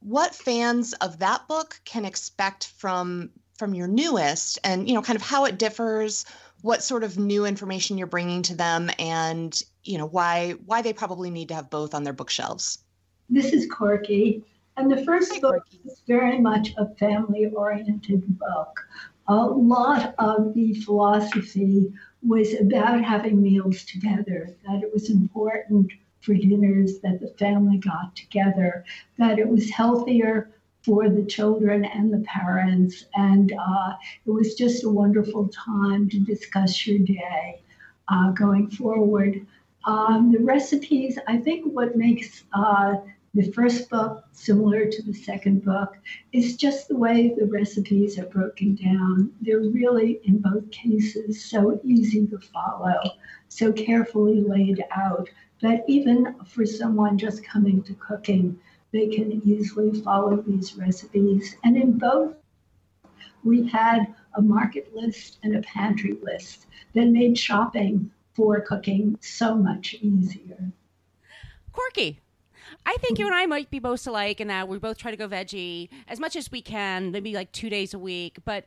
what 0.00 0.34
fans 0.34 0.92
of 0.94 1.18
that 1.20 1.48
book 1.48 1.80
can 1.84 2.04
expect 2.04 2.66
from 2.66 3.30
from 3.56 3.72
your 3.72 3.86
newest, 3.86 4.58
and 4.64 4.88
you 4.88 4.94
know, 4.94 5.02
kind 5.02 5.16
of 5.16 5.22
how 5.22 5.44
it 5.44 5.58
differs, 5.58 6.26
what 6.62 6.82
sort 6.82 7.04
of 7.04 7.16
new 7.18 7.46
information 7.46 7.96
you're 7.96 8.06
bringing 8.06 8.42
to 8.42 8.54
them, 8.54 8.90
and 8.98 9.62
you 9.84 9.96
know 9.96 10.06
why 10.06 10.52
why 10.66 10.82
they 10.82 10.92
probably 10.92 11.30
need 11.30 11.48
to 11.48 11.54
have 11.54 11.70
both 11.70 11.94
on 11.94 12.02
their 12.02 12.12
bookshelves. 12.12 12.78
This 13.30 13.52
is 13.52 13.66
Corky. 13.70 14.44
And 14.76 14.90
the 14.90 15.04
first 15.04 15.40
book 15.40 15.62
Corky. 15.62 15.80
is 15.84 16.02
very 16.06 16.38
much 16.38 16.74
a 16.76 16.92
family 16.96 17.46
oriented 17.46 18.38
book. 18.38 18.88
A 19.28 19.36
lot 19.36 20.14
of 20.18 20.52
the 20.52 20.74
philosophy 20.74 21.92
was 22.26 22.54
about 22.60 23.02
having 23.02 23.40
meals 23.40 23.84
together, 23.84 24.54
that 24.66 24.82
it 24.82 24.92
was 24.92 25.10
important 25.10 25.92
for 26.24 26.34
dinners 26.34 26.98
that 27.00 27.20
the 27.20 27.28
family 27.38 27.78
got 27.78 28.16
together, 28.16 28.84
that 29.18 29.38
it 29.38 29.48
was 29.48 29.70
healthier 29.70 30.50
for 30.82 31.08
the 31.08 31.24
children 31.24 31.84
and 31.84 32.12
the 32.12 32.24
parents. 32.26 33.06
And 33.14 33.52
uh, 33.52 33.94
it 34.26 34.30
was 34.30 34.54
just 34.54 34.84
a 34.84 34.88
wonderful 34.88 35.48
time 35.48 36.08
to 36.10 36.18
discuss 36.20 36.86
your 36.86 36.98
day 36.98 37.62
uh, 38.08 38.30
going 38.32 38.70
forward. 38.70 39.46
Um, 39.86 40.32
the 40.32 40.40
recipes, 40.40 41.18
I 41.28 41.38
think 41.38 41.64
what 41.64 41.96
makes 41.96 42.44
uh, 42.52 42.96
the 43.34 43.50
first 43.52 43.90
book 43.90 44.24
similar 44.32 44.86
to 44.86 45.02
the 45.02 45.12
second 45.12 45.64
book 45.64 45.96
is 46.32 46.56
just 46.56 46.88
the 46.88 46.96
way 46.96 47.34
the 47.36 47.46
recipes 47.46 48.18
are 48.18 48.26
broken 48.26 48.76
down. 48.76 49.32
They're 49.40 49.58
really, 49.58 50.20
in 50.24 50.38
both 50.38 50.70
cases, 50.70 51.44
so 51.44 51.80
easy 51.84 52.26
to 52.28 52.38
follow, 52.38 53.00
so 53.48 53.72
carefully 53.72 54.40
laid 54.40 54.84
out 54.94 55.28
that 55.62 55.84
even 55.88 56.34
for 56.46 56.66
someone 56.66 57.18
just 57.18 57.44
coming 57.44 57.82
to 57.82 57.94
cooking, 57.94 58.58
they 58.92 59.08
can 59.08 59.42
easily 59.44 60.00
follow 60.02 60.36
these 60.36 60.76
recipes. 60.76 61.56
And 61.64 61.76
in 61.76 61.98
both, 61.98 62.34
we 63.42 63.68
had 63.68 64.14
a 64.36 64.42
market 64.42 64.94
list 64.94 65.38
and 65.42 65.56
a 65.56 65.62
pantry 65.62 66.16
list 66.22 66.66
that 66.94 67.06
made 67.06 67.38
shopping 67.38 68.10
for 68.34 68.60
cooking 68.60 69.16
so 69.20 69.54
much 69.54 69.94
easier. 70.00 70.72
Corky, 71.72 72.20
I 72.86 72.96
think 73.00 73.18
you 73.18 73.26
and 73.26 73.34
I 73.34 73.46
might 73.46 73.70
be 73.70 73.80
most 73.80 74.06
alike 74.06 74.40
in 74.40 74.48
that 74.48 74.68
we 74.68 74.78
both 74.78 74.98
try 74.98 75.10
to 75.10 75.16
go 75.16 75.28
veggie 75.28 75.88
as 76.08 76.20
much 76.20 76.36
as 76.36 76.50
we 76.50 76.62
can, 76.62 77.10
maybe 77.10 77.34
like 77.34 77.52
two 77.52 77.70
days 77.70 77.94
a 77.94 77.98
week. 77.98 78.38
But 78.44 78.66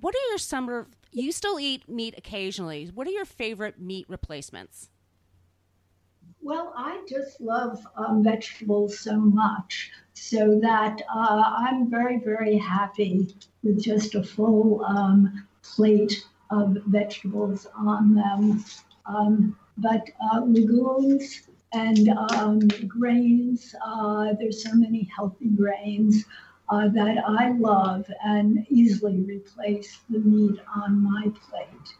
what 0.00 0.14
are 0.14 0.28
your 0.30 0.38
summer? 0.38 0.86
You 1.12 1.32
still 1.32 1.58
eat 1.58 1.88
meat 1.88 2.14
occasionally. 2.16 2.90
What 2.94 3.06
are 3.06 3.10
your 3.10 3.24
favorite 3.24 3.80
meat 3.80 4.06
replacements? 4.08 4.88
Well, 6.42 6.72
I 6.76 7.02
just 7.06 7.40
love 7.40 7.86
um, 7.96 8.24
vegetables 8.24 8.98
so 8.98 9.16
much, 9.16 9.90
so 10.14 10.58
that 10.60 11.02
uh, 11.14 11.42
I'm 11.58 11.90
very, 11.90 12.18
very 12.18 12.56
happy 12.56 13.34
with 13.62 13.82
just 13.82 14.14
a 14.14 14.22
full 14.22 14.82
um, 14.84 15.46
plate 15.62 16.24
of 16.50 16.78
vegetables 16.86 17.66
on 17.76 18.14
them. 18.14 18.64
Um, 19.04 19.56
but 19.76 20.08
uh, 20.32 20.40
legumes 20.44 21.42
and 21.72 22.08
um, 22.08 22.60
grains, 22.88 23.74
uh, 23.84 24.32
there's 24.38 24.64
so 24.64 24.74
many 24.74 25.10
healthy 25.14 25.48
grains 25.48 26.24
uh, 26.70 26.88
that 26.88 27.18
I 27.26 27.50
love 27.52 28.06
and 28.24 28.66
easily 28.70 29.20
replace 29.20 30.00
the 30.08 30.20
meat 30.20 30.58
on 30.74 31.02
my 31.02 31.24
plate. 31.48 31.94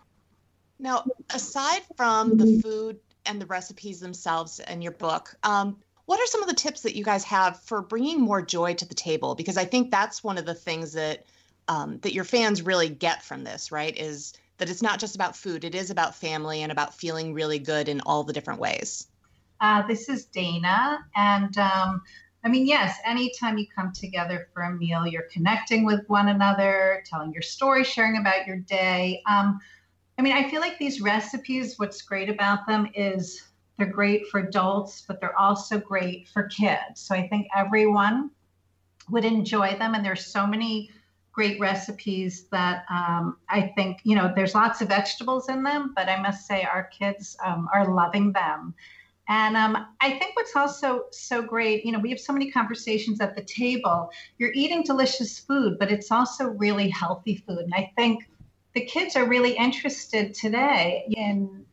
Now, 0.79 1.05
aside 1.29 1.83
from 1.97 2.39
the 2.39 2.61
food 2.63 3.01
and 3.31 3.41
the 3.41 3.47
recipes 3.47 4.01
themselves 4.01 4.61
in 4.61 4.83
your 4.83 4.93
book, 4.93 5.35
um, 5.45 5.77
what 6.07 6.19
are 6.21 6.27
some 6.27 6.43
of 6.43 6.49
the 6.49 6.55
tips 6.55 6.81
that 6.81 6.97
you 6.97 7.05
guys 7.05 7.23
have 7.23 7.61
for 7.63 7.81
bringing 7.81 8.21
more 8.21 8.43
joy 8.43 8.75
to 8.75 8.85
the 8.85 8.95
table? 8.95 9.37
Because 9.37 9.57
I 9.57 9.65
think 9.65 9.93
that's 9.93 10.25
one 10.25 10.39
of 10.39 10.45
the 10.45 10.55
things 10.55 10.93
that 10.95 11.25
um, 11.69 11.99
that 12.01 12.13
your 12.13 12.25
fans 12.25 12.63
really 12.63 12.89
get 12.89 13.23
from 13.23 13.45
this, 13.45 13.71
right? 13.71 13.97
Is 13.97 14.33
that 14.59 14.69
it's 14.69 14.83
not 14.83 14.99
just 14.99 15.15
about 15.15 15.37
food; 15.37 15.63
it 15.63 15.77
is 15.77 15.91
about 15.91 16.17
family 16.17 16.63
and 16.63 16.73
about 16.73 16.95
feeling 16.95 17.33
really 17.33 17.61
good 17.61 17.89
in 17.89 18.01
all 18.01 18.25
the 18.25 18.33
different 18.33 18.59
ways. 18.59 19.07
Uh, 19.61 19.87
this 19.87 20.09
is 20.09 20.25
Dana, 20.25 20.99
and 21.15 21.57
um, 21.59 22.03
I 22.45 22.49
mean, 22.49 22.67
yes, 22.67 22.99
anytime 23.05 23.57
you 23.59 23.67
come 23.73 23.93
together 23.93 24.49
for 24.53 24.63
a 24.63 24.73
meal, 24.75 25.07
you're 25.07 25.29
connecting 25.33 25.85
with 25.85 26.01
one 26.09 26.27
another, 26.27 27.05
telling 27.07 27.33
your 27.33 27.43
story, 27.43 27.85
sharing 27.85 28.17
about 28.17 28.49
your 28.49 28.57
day. 28.57 29.23
Um, 29.29 29.61
I 30.21 30.23
mean, 30.23 30.35
I 30.35 30.51
feel 30.51 30.61
like 30.61 30.77
these 30.77 31.01
recipes, 31.01 31.79
what's 31.79 32.03
great 32.03 32.29
about 32.29 32.67
them 32.67 32.91
is 32.95 33.43
they're 33.79 33.87
great 33.87 34.27
for 34.27 34.41
adults, 34.41 35.03
but 35.09 35.19
they're 35.19 35.39
also 35.39 35.79
great 35.79 36.29
for 36.29 36.43
kids. 36.43 37.01
So 37.01 37.15
I 37.15 37.27
think 37.27 37.47
everyone 37.57 38.31
would 39.09 39.25
enjoy 39.25 39.79
them. 39.79 39.95
And 39.95 40.05
there's 40.05 40.27
so 40.27 40.47
many 40.47 40.91
great 41.33 41.59
recipes 41.59 42.49
that 42.53 42.85
um, 42.91 43.39
I 43.49 43.73
think, 43.75 44.01
you 44.05 44.15
know, 44.15 44.31
there's 44.37 44.55
lots 44.55 44.83
of 44.83 44.89
vegetables 44.89 45.49
in 45.49 45.63
them, 45.63 45.95
but 45.97 46.11
I 46.11 46.21
must 46.21 46.47
say 46.47 46.65
our 46.65 46.91
kids 46.99 47.35
um, 47.43 47.71
are 47.73 47.91
loving 47.91 48.31
them. 48.33 48.75
And 49.27 49.57
um, 49.57 49.87
I 50.03 50.19
think 50.19 50.37
what's 50.37 50.55
also 50.55 51.05
so 51.13 51.41
great, 51.41 51.87
you 51.87 51.93
know, 51.93 51.99
we 51.99 52.11
have 52.11 52.21
so 52.21 52.35
many 52.35 52.51
conversations 52.51 53.23
at 53.23 53.37
the 53.37 53.43
table. 53.45 54.11
You're 54.37 54.53
eating 54.53 54.83
delicious 54.83 55.39
food, 55.39 55.79
but 55.79 55.91
it's 55.91 56.11
also 56.11 56.49
really 56.49 56.91
healthy 56.91 57.43
food. 57.47 57.61
And 57.61 57.73
I 57.73 57.91
think 57.97 58.25
the 58.75 58.85
kids 58.85 59.17
are 59.17 59.27
really 59.27 59.53
interested 59.53 60.35
today 60.35 61.05
in 61.09 61.65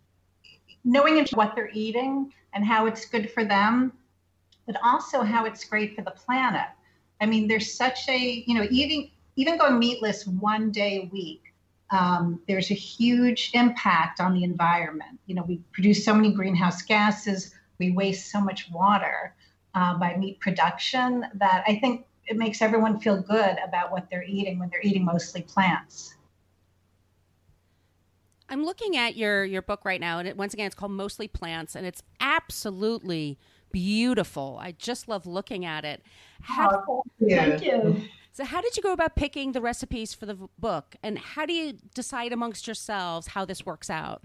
knowing 0.83 1.25
what 1.33 1.53
they're 1.55 1.69
eating 1.73 2.33
and 2.53 2.65
how 2.65 2.85
it's 2.85 3.05
good 3.05 3.29
for 3.31 3.45
them, 3.45 3.93
but 4.65 4.75
also 4.83 5.21
how 5.21 5.45
it's 5.45 5.63
great 5.63 5.95
for 5.95 6.01
the 6.01 6.11
planet. 6.11 6.67
I 7.21 7.25
mean, 7.25 7.47
there's 7.47 7.73
such 7.73 8.07
a, 8.09 8.43
you 8.47 8.55
know, 8.55 8.67
eating, 8.69 9.11
even 9.35 9.57
going 9.57 9.79
meatless 9.79 10.25
one 10.25 10.71
day 10.71 11.03
a 11.03 11.09
week, 11.13 11.43
um, 11.91 12.41
there's 12.47 12.71
a 12.71 12.75
huge 12.75 13.51
impact 13.53 14.19
on 14.19 14.33
the 14.33 14.43
environment. 14.43 15.19
You 15.25 15.35
know, 15.35 15.43
we 15.43 15.61
produce 15.71 16.03
so 16.03 16.13
many 16.13 16.33
greenhouse 16.33 16.81
gases, 16.81 17.53
we 17.79 17.91
waste 17.91 18.31
so 18.31 18.41
much 18.41 18.69
water 18.71 19.35
uh, 19.73 19.97
by 19.97 20.17
meat 20.17 20.39
production 20.39 21.25
that 21.35 21.63
I 21.67 21.75
think 21.79 22.05
it 22.25 22.35
makes 22.35 22.61
everyone 22.61 22.99
feel 22.99 23.21
good 23.21 23.57
about 23.65 23.91
what 23.91 24.09
they're 24.09 24.23
eating 24.23 24.59
when 24.59 24.69
they're 24.69 24.81
eating 24.81 25.05
mostly 25.05 25.43
plants. 25.43 26.16
I'm 28.49 28.63
looking 28.63 28.95
at 28.97 29.15
your 29.15 29.43
your 29.43 29.61
book 29.61 29.83
right 29.83 29.99
now, 29.99 30.19
and 30.19 30.27
it, 30.27 30.37
once 30.37 30.53
again, 30.53 30.67
it's 30.67 30.75
called 30.75 30.91
Mostly 30.91 31.27
Plants, 31.27 31.75
and 31.75 31.85
it's 31.85 32.03
absolutely 32.19 33.37
beautiful. 33.71 34.57
I 34.61 34.71
just 34.71 35.07
love 35.07 35.25
looking 35.25 35.65
at 35.65 35.83
it. 35.83 36.01
How, 36.41 36.83
oh, 36.87 37.03
thank 37.27 37.63
you. 37.63 38.01
So, 38.31 38.45
how 38.45 38.61
did 38.61 38.77
you 38.77 38.83
go 38.83 38.93
about 38.93 39.15
picking 39.15 39.51
the 39.51 39.61
recipes 39.61 40.13
for 40.13 40.25
the 40.25 40.37
book, 40.57 40.95
and 41.03 41.17
how 41.19 41.45
do 41.45 41.53
you 41.53 41.73
decide 41.93 42.31
amongst 42.31 42.67
yourselves 42.67 43.27
how 43.27 43.45
this 43.45 43.65
works 43.65 43.89
out? 43.89 44.23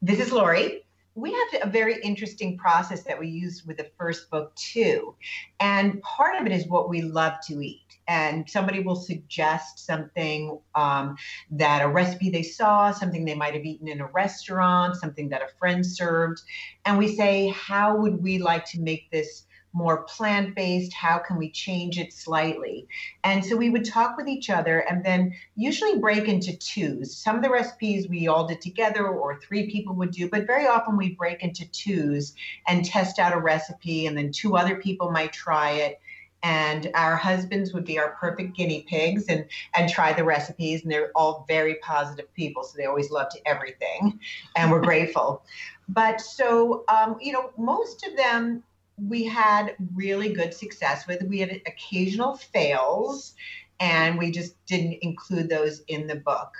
This 0.00 0.20
is 0.20 0.32
Lori 0.32 0.84
we 1.18 1.32
have 1.32 1.62
a 1.68 1.70
very 1.70 2.00
interesting 2.02 2.56
process 2.56 3.02
that 3.02 3.18
we 3.18 3.26
use 3.26 3.64
with 3.66 3.76
the 3.76 3.90
first 3.98 4.30
book 4.30 4.54
too. 4.54 5.14
And 5.58 6.00
part 6.02 6.40
of 6.40 6.46
it 6.46 6.52
is 6.52 6.68
what 6.68 6.88
we 6.88 7.02
love 7.02 7.32
to 7.48 7.60
eat. 7.60 7.98
And 8.06 8.48
somebody 8.48 8.80
will 8.80 8.96
suggest 8.96 9.84
something 9.84 10.60
um, 10.76 11.16
that 11.50 11.82
a 11.82 11.88
recipe 11.88 12.30
they 12.30 12.44
saw 12.44 12.92
something 12.92 13.24
they 13.24 13.34
might 13.34 13.54
have 13.54 13.64
eaten 13.64 13.88
in 13.88 14.00
a 14.00 14.06
restaurant 14.06 14.96
something 14.96 15.28
that 15.30 15.42
a 15.42 15.48
friend 15.58 15.84
served. 15.84 16.40
And 16.84 16.96
we 16.96 17.14
say 17.16 17.48
how 17.48 17.96
would 17.96 18.22
we 18.22 18.38
like 18.38 18.64
to 18.66 18.80
make 18.80 19.10
this 19.10 19.44
more 19.72 20.02
plant 20.04 20.54
based? 20.54 20.92
How 20.92 21.18
can 21.18 21.36
we 21.36 21.50
change 21.50 21.98
it 21.98 22.12
slightly? 22.12 22.86
And 23.24 23.44
so 23.44 23.56
we 23.56 23.70
would 23.70 23.84
talk 23.84 24.16
with 24.16 24.28
each 24.28 24.50
other 24.50 24.80
and 24.80 25.04
then 25.04 25.34
usually 25.56 25.98
break 25.98 26.28
into 26.28 26.56
twos. 26.56 27.16
Some 27.16 27.36
of 27.36 27.42
the 27.42 27.50
recipes 27.50 28.08
we 28.08 28.28
all 28.28 28.46
did 28.46 28.60
together 28.60 29.06
or 29.08 29.40
three 29.40 29.70
people 29.70 29.94
would 29.96 30.10
do, 30.10 30.28
but 30.28 30.46
very 30.46 30.66
often 30.66 30.96
we 30.96 31.14
break 31.14 31.42
into 31.42 31.68
twos 31.70 32.34
and 32.66 32.84
test 32.84 33.18
out 33.18 33.32
a 33.32 33.40
recipe 33.40 34.06
and 34.06 34.16
then 34.16 34.32
two 34.32 34.56
other 34.56 34.76
people 34.76 35.10
might 35.10 35.32
try 35.32 35.72
it 35.72 36.00
and 36.42 36.90
our 36.94 37.16
husbands 37.16 37.72
would 37.72 37.84
be 37.84 37.98
our 37.98 38.12
perfect 38.12 38.56
guinea 38.56 38.84
pigs 38.88 39.24
and 39.28 39.44
and 39.74 39.88
try 39.88 40.12
the 40.12 40.22
recipes 40.22 40.82
and 40.82 40.92
they're 40.92 41.10
all 41.14 41.44
very 41.48 41.76
positive 41.76 42.32
people 42.34 42.62
so 42.62 42.76
they 42.76 42.86
always 42.86 43.10
loved 43.10 43.36
everything 43.44 44.18
and 44.56 44.70
we're 44.70 44.80
grateful 44.80 45.42
but 45.88 46.20
so 46.20 46.84
um, 46.88 47.16
you 47.20 47.32
know 47.32 47.50
most 47.56 48.06
of 48.06 48.16
them 48.16 48.62
we 49.00 49.24
had 49.24 49.76
really 49.94 50.32
good 50.32 50.54
success 50.54 51.06
with. 51.06 51.22
We 51.22 51.38
had 51.38 51.50
occasional 51.66 52.36
fails, 52.36 53.34
and 53.80 54.18
we 54.18 54.30
just 54.30 54.54
didn't 54.66 54.98
include 55.02 55.48
those 55.48 55.80
in 55.88 56.06
the 56.06 56.16
book. 56.16 56.52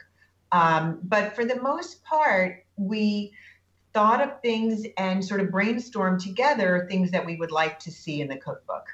Um, 0.53 1.01
but 1.03 1.35
for 1.35 1.45
the 1.45 1.61
most 1.61 2.03
part, 2.05 2.65
we 2.77 3.33
thought 3.93 4.23
of 4.23 4.41
things 4.41 4.87
and 4.97 5.25
sort 5.25 5.41
of 5.41 5.49
brainstormed 5.49 6.23
together 6.23 6.87
things 6.89 7.11
that 7.11 7.25
we 7.25 7.37
would 7.37 7.51
like 7.51 7.79
to 7.81 7.91
see 7.91 8.21
in 8.21 8.29
the 8.29 8.37
cookbook. 8.37 8.87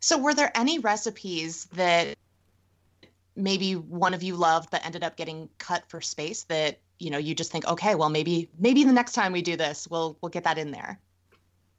So, 0.00 0.18
were 0.18 0.34
there 0.34 0.50
any 0.54 0.78
recipes 0.78 1.66
that 1.74 2.16
maybe 3.36 3.74
one 3.74 4.14
of 4.14 4.22
you 4.22 4.36
loved 4.36 4.70
but 4.70 4.84
ended 4.84 5.02
up 5.02 5.16
getting 5.16 5.48
cut 5.58 5.84
for 5.88 6.00
space 6.00 6.44
that 6.44 6.78
you 6.98 7.10
know 7.10 7.18
you 7.18 7.34
just 7.34 7.52
think, 7.52 7.66
okay, 7.66 7.94
well 7.94 8.08
maybe 8.08 8.48
maybe 8.58 8.84
the 8.84 8.92
next 8.92 9.12
time 9.12 9.32
we 9.32 9.42
do 9.42 9.56
this, 9.56 9.88
we'll 9.88 10.16
we'll 10.20 10.30
get 10.30 10.44
that 10.44 10.58
in 10.58 10.70
there. 10.70 10.98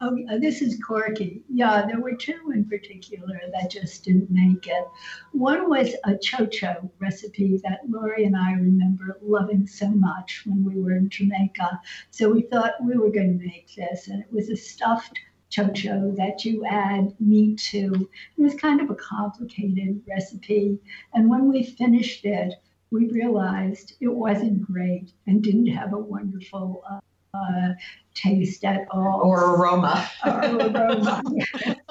Oh, 0.06 0.18
this 0.38 0.62
is 0.62 0.84
Corky. 0.84 1.44
Yeah, 1.48 1.86
there 1.86 2.02
were 2.02 2.14
two 2.14 2.52
in 2.54 2.66
particular 2.66 3.40
that 3.54 3.72
just 3.72 4.04
didn't 4.04 4.30
make 4.30 4.68
it. 4.68 4.86
One 5.32 5.70
was 5.70 5.96
a 6.04 6.16
chocho 6.16 6.90
recipe 7.00 7.62
that 7.64 7.90
Lori 7.90 8.26
and 8.26 8.36
I 8.36 8.52
remember 8.52 9.18
loving 9.22 9.66
so 9.66 9.88
much 9.88 10.44
when 10.46 10.66
we 10.66 10.78
were 10.82 10.98
in 10.98 11.08
Jamaica. 11.08 11.80
So 12.12 12.34
we 12.34 12.42
thought 12.42 12.84
we 12.84 12.98
were 12.98 13.12
going 13.12 13.40
to 13.40 13.46
make 13.46 13.74
this, 13.78 14.10
and 14.10 14.22
it 14.22 14.28
was 14.30 14.50
a 14.50 14.58
stuffed 14.58 15.18
chocho 15.50 16.14
that 16.18 16.44
you 16.44 16.66
add 16.66 17.16
meat 17.22 17.60
to. 17.72 18.10
It 18.38 18.42
was 18.42 18.56
kind 18.56 18.82
of 18.82 18.90
a 18.90 18.96
complicated 18.96 20.02
recipe. 20.06 20.80
And 21.14 21.30
when 21.30 21.48
we 21.48 21.64
finished 21.64 22.26
it, 22.26 22.56
we 22.92 23.08
realized 23.08 23.94
it 24.02 24.10
wasn't 24.10 24.64
great 24.64 25.14
and 25.28 25.42
didn't 25.42 25.68
have 25.68 25.94
a 25.94 25.98
wonderful 25.98 26.84
uh, 26.92 27.00
uh, 27.34 27.74
taste 28.14 28.64
at 28.64 28.88
all. 28.92 29.22
Or 29.24 29.56
aroma. 29.56 30.10
or 30.26 30.32
aroma. 30.32 31.22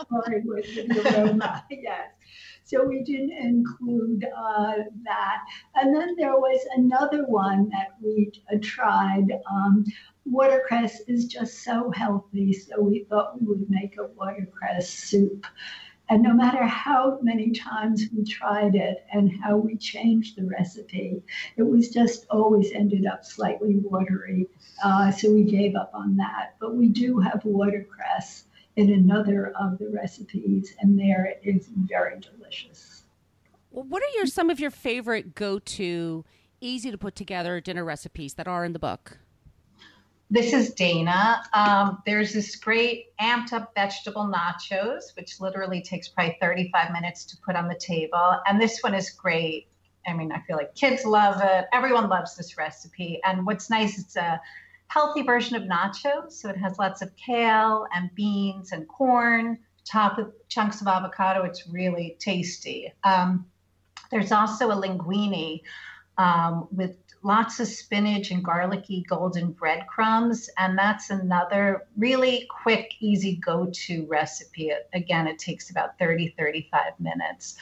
Sorry, 0.09 0.43
with 0.45 0.75
the 0.75 1.25
aroma, 1.25 1.65
yes. 1.71 2.11
So 2.65 2.87
we 2.87 3.03
didn't 3.03 3.33
include 3.33 4.25
uh, 4.25 4.75
that. 5.05 5.39
And 5.75 5.95
then 5.95 6.15
there 6.17 6.37
was 6.37 6.61
another 6.77 7.25
one 7.27 7.69
that 7.71 7.89
we 8.01 8.31
uh, 8.53 8.59
tried. 8.63 9.27
Um, 9.51 9.85
watercress 10.25 11.01
is 11.09 11.27
just 11.27 11.65
so 11.65 11.91
healthy, 11.91 12.53
so 12.53 12.81
we 12.81 13.05
thought 13.11 13.41
we 13.41 13.47
would 13.49 13.69
make 13.69 13.97
a 13.99 14.07
watercress 14.17 14.89
soup. 14.89 15.45
And 16.09 16.23
no 16.23 16.35
matter 16.35 16.67
how 16.67 17.19
many 17.23 17.53
times 17.53 18.05
we 18.15 18.25
tried 18.25 18.75
it 18.75 19.05
and 19.13 19.33
how 19.43 19.57
we 19.57 19.77
changed 19.77 20.37
the 20.37 20.45
recipe, 20.45 21.23
it 21.57 21.63
was 21.63 21.89
just 21.89 22.27
always 22.29 22.71
ended 22.73 23.07
up 23.07 23.25
slightly 23.25 23.77
watery. 23.77 24.49
Uh, 24.85 25.11
so 25.11 25.33
we 25.33 25.45
gave 25.45 25.75
up 25.75 25.91
on 25.95 26.17
that. 26.17 26.57
But 26.61 26.77
we 26.77 26.89
do 26.89 27.19
have 27.21 27.45
watercress 27.45 28.45
in 28.77 28.93
another 28.93 29.53
of 29.59 29.79
the 29.79 29.89
recipes, 29.89 30.75
and 30.81 30.99
there 30.99 31.25
it 31.25 31.41
is 31.45 31.69
very 31.75 32.19
delicious. 32.21 33.05
What 33.71 34.03
are 34.03 34.17
your 34.17 34.27
some 34.27 34.51
of 34.51 34.61
your 34.61 34.71
favorite 34.71 35.35
go-to, 35.35 36.25
easy 36.61 36.91
to 36.91 36.99
put 36.99 37.15
together 37.15 37.61
dinner 37.61 37.85
recipes 37.85 38.35
that 38.35 38.49
are 38.49 38.65
in 38.65 38.73
the 38.73 38.79
book? 38.79 39.19
This 40.33 40.55
is 40.55 40.73
Dana. 40.73 41.43
Um, 41.53 42.03
there's 42.07 42.33
this 42.33 42.57
great 42.57 43.15
amped 43.21 43.53
up 43.53 43.75
vegetable 43.75 44.25
nachos, 44.25 45.15
which 45.15 45.43
literally 45.43 45.83
takes 45.83 46.09
probably 46.09 46.39
35 46.41 46.91
minutes 46.91 47.27
to 47.27 47.37
put 47.45 47.55
on 47.55 47.69
the 47.69 47.75
table. 47.75 48.41
And 48.47 48.59
this 48.59 48.81
one 48.81 48.95
is 48.95 49.11
great. 49.11 49.67
I 50.07 50.15
mean, 50.15 50.33
I 50.33 50.41
feel 50.47 50.57
like 50.57 50.75
kids 50.75 51.05
love 51.05 51.43
it. 51.43 51.67
Everyone 51.75 52.09
loves 52.09 52.35
this 52.35 52.57
recipe. 52.57 53.21
And 53.27 53.45
what's 53.45 53.69
nice, 53.69 53.99
it's 53.99 54.17
a 54.17 54.41
healthy 54.87 55.21
version 55.21 55.55
of 55.55 55.65
nachos. 55.65 56.33
So 56.33 56.49
it 56.49 56.57
has 56.57 56.79
lots 56.79 57.03
of 57.03 57.15
kale 57.15 57.87
and 57.95 58.09
beans 58.15 58.73
and 58.73 58.89
corn, 58.89 59.59
topped 59.85 60.17
with 60.17 60.49
chunks 60.49 60.81
of 60.81 60.87
avocado. 60.87 61.43
It's 61.43 61.69
really 61.69 62.17
tasty. 62.19 62.91
Um, 63.05 63.45
there's 64.11 64.33
also 64.33 64.71
a 64.71 64.77
linguine 64.77 65.61
um, 66.17 66.69
with 66.73 66.97
lots 67.23 67.61
of 67.61 67.69
spinach 67.69 68.31
and 68.31 68.45
garlicky 68.45 69.05
golden 69.09 69.53
breadcrumbs. 69.53 70.51
And 70.59 70.77
that's 70.77 71.11
another 71.11 71.87
really 71.97 72.49
quick, 72.51 72.95
easy 73.01 73.37
go 73.37 73.71
to 73.73 74.07
recipe. 74.07 74.73
Again, 74.93 75.27
it 75.27 75.39
takes 75.39 75.71
about 75.71 75.99
30, 75.99 76.35
35 76.37 76.99
minutes. 76.99 77.57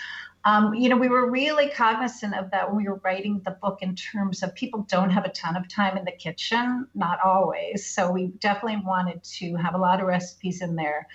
Um, 0.45 0.75
you 0.75 0.89
know, 0.89 0.97
we 0.97 1.09
were 1.09 1.31
really 1.31 1.69
cognizant 1.69 2.35
of 2.35 2.51
that 2.51 2.69
when 2.69 2.77
we 2.79 2.89
were 2.89 3.01
writing 3.05 3.43
the 3.45 3.51
book 3.51 3.83
in 3.83 3.95
terms 3.95 4.43
of 4.43 4.55
people 4.55 4.87
don't 4.89 5.11
have 5.11 5.27
a 5.27 5.31
ton 5.31 5.55
of 5.55 5.69
time 5.69 5.99
in 5.99 6.07
the 6.07 6.13
kitchen, 6.13 6.89
not 6.95 7.19
always. 7.23 7.87
So 7.87 8.11
we 8.11 8.29
definitely 8.29 8.83
wanted 8.83 9.23
to 9.23 9.57
have 9.57 9.75
a 9.75 9.79
lot 9.79 10.01
of 10.01 10.07
recipes 10.07 10.63
in 10.63 10.77
there 10.77 11.07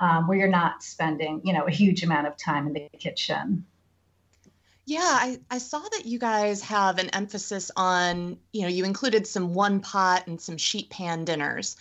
um, 0.00 0.26
where 0.26 0.36
you're 0.36 0.48
not 0.48 0.82
spending, 0.82 1.42
you 1.44 1.52
know, 1.52 1.64
a 1.64 1.70
huge 1.70 2.02
amount 2.02 2.26
of 2.26 2.36
time 2.36 2.66
in 2.66 2.72
the 2.72 2.88
kitchen. 2.98 3.64
Yeah, 4.86 5.00
I, 5.02 5.40
I 5.50 5.58
saw 5.58 5.80
that 5.80 6.06
you 6.06 6.20
guys 6.20 6.62
have 6.62 6.98
an 6.98 7.10
emphasis 7.10 7.72
on, 7.76 8.38
you 8.52 8.62
know, 8.62 8.68
you 8.68 8.84
included 8.84 9.26
some 9.26 9.52
one 9.52 9.80
pot 9.80 10.28
and 10.28 10.40
some 10.40 10.56
sheet 10.56 10.90
pan 10.90 11.24
dinners. 11.24 11.76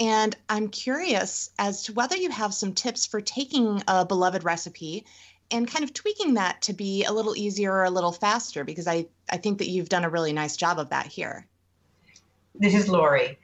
And 0.00 0.36
I'm 0.48 0.68
curious 0.68 1.50
as 1.58 1.84
to 1.84 1.92
whether 1.92 2.16
you 2.16 2.30
have 2.30 2.52
some 2.52 2.72
tips 2.72 3.06
for 3.06 3.20
taking 3.20 3.82
a 3.86 4.04
beloved 4.04 4.42
recipe 4.42 5.06
and 5.52 5.68
kind 5.68 5.84
of 5.84 5.94
tweaking 5.94 6.34
that 6.34 6.60
to 6.62 6.72
be 6.72 7.04
a 7.04 7.12
little 7.12 7.36
easier 7.36 7.72
or 7.72 7.84
a 7.84 7.90
little 7.90 8.12
faster, 8.12 8.64
because 8.64 8.88
I, 8.88 9.06
I 9.30 9.36
think 9.36 9.58
that 9.58 9.68
you've 9.68 9.88
done 9.88 10.04
a 10.04 10.10
really 10.10 10.32
nice 10.32 10.56
job 10.56 10.80
of 10.80 10.90
that 10.90 11.06
here. 11.06 11.46
This 12.56 12.74
is 12.74 12.88
Lori. 12.88 13.38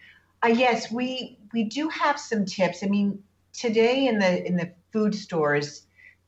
Uh, 0.45 0.49
yes, 0.49 0.91
we 0.91 1.39
we 1.53 1.65
do 1.65 1.89
have 1.89 2.19
some 2.19 2.45
tips. 2.45 2.83
I 2.83 2.89
mean, 2.89 3.23
today 3.53 4.07
in 4.07 4.19
the 4.19 4.47
in 4.47 4.57
the 4.57 4.71
food 4.93 5.15
stores, 5.15 5.84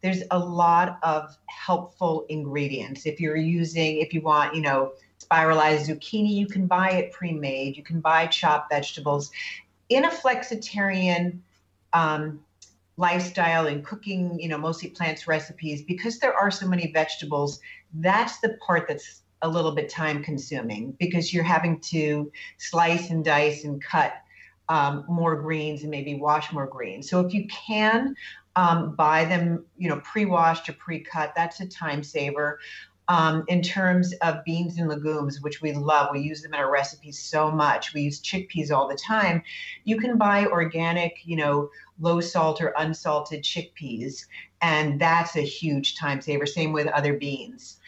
there's 0.06 0.22
a 0.30 0.38
lot 0.38 1.00
of 1.02 1.36
helpful 1.46 2.26
ingredients. 2.28 3.06
If 3.06 3.18
you're 3.18 3.36
using, 3.36 3.98
if 3.98 4.14
you 4.14 4.20
want, 4.20 4.54
you 4.54 4.62
know, 4.62 4.92
spiralized 5.18 5.90
zucchini, 5.90 6.32
you 6.32 6.46
can 6.46 6.68
buy 6.68 6.92
it 6.92 7.10
pre-made. 7.10 7.76
You 7.76 7.82
can 7.82 7.98
buy 7.98 8.28
chopped 8.28 8.70
vegetables. 8.70 9.32
In 9.88 10.04
a 10.04 10.08
flexitarian 10.08 11.40
um, 11.92 12.38
lifestyle 12.96 13.66
and 13.66 13.84
cooking, 13.84 14.38
you 14.38 14.48
know, 14.48 14.56
mostly 14.58 14.90
plants 14.90 15.26
recipes, 15.26 15.82
because 15.82 16.20
there 16.20 16.34
are 16.34 16.52
so 16.52 16.68
many 16.68 16.92
vegetables, 16.92 17.58
that's 17.94 18.38
the 18.38 18.56
part 18.64 18.86
that's 18.86 19.22
a 19.42 19.48
little 19.48 19.72
bit 19.72 19.88
time 19.88 20.22
consuming 20.22 20.92
because 21.00 21.34
you're 21.34 21.42
having 21.42 21.80
to 21.80 22.30
slice 22.58 23.10
and 23.10 23.24
dice 23.24 23.64
and 23.64 23.82
cut 23.82 24.14
um, 24.68 25.04
more 25.08 25.34
greens 25.34 25.82
and 25.82 25.90
maybe 25.90 26.14
wash 26.14 26.52
more 26.52 26.68
greens. 26.68 27.10
So 27.10 27.26
if 27.26 27.34
you 27.34 27.48
can, 27.48 28.14
um, 28.56 28.94
buy 28.94 29.26
them, 29.26 29.64
you 29.76 29.88
know, 29.88 30.00
pre-washed 30.00 30.68
or 30.68 30.72
pre-cut. 30.72 31.34
That's 31.36 31.60
a 31.60 31.66
time 31.66 32.02
saver. 32.02 32.58
Um, 33.08 33.44
in 33.46 33.62
terms 33.62 34.12
of 34.14 34.42
beans 34.44 34.78
and 34.78 34.88
legumes, 34.88 35.40
which 35.40 35.62
we 35.62 35.72
love, 35.72 36.08
we 36.10 36.20
use 36.20 36.42
them 36.42 36.54
in 36.54 36.58
our 36.58 36.72
recipes 36.72 37.22
so 37.22 37.52
much. 37.52 37.94
We 37.94 38.00
use 38.00 38.20
chickpeas 38.20 38.72
all 38.72 38.88
the 38.88 38.96
time. 38.96 39.42
You 39.84 39.96
can 39.98 40.18
buy 40.18 40.46
organic, 40.46 41.18
you 41.24 41.36
know, 41.36 41.70
low 42.00 42.20
salt 42.20 42.60
or 42.60 42.74
unsalted 42.76 43.44
chickpeas, 43.44 44.26
and 44.60 45.00
that's 45.00 45.36
a 45.36 45.42
huge 45.42 45.96
time 45.96 46.20
saver. 46.20 46.46
Same 46.46 46.72
with 46.72 46.88
other 46.88 47.14
beans. 47.16 47.78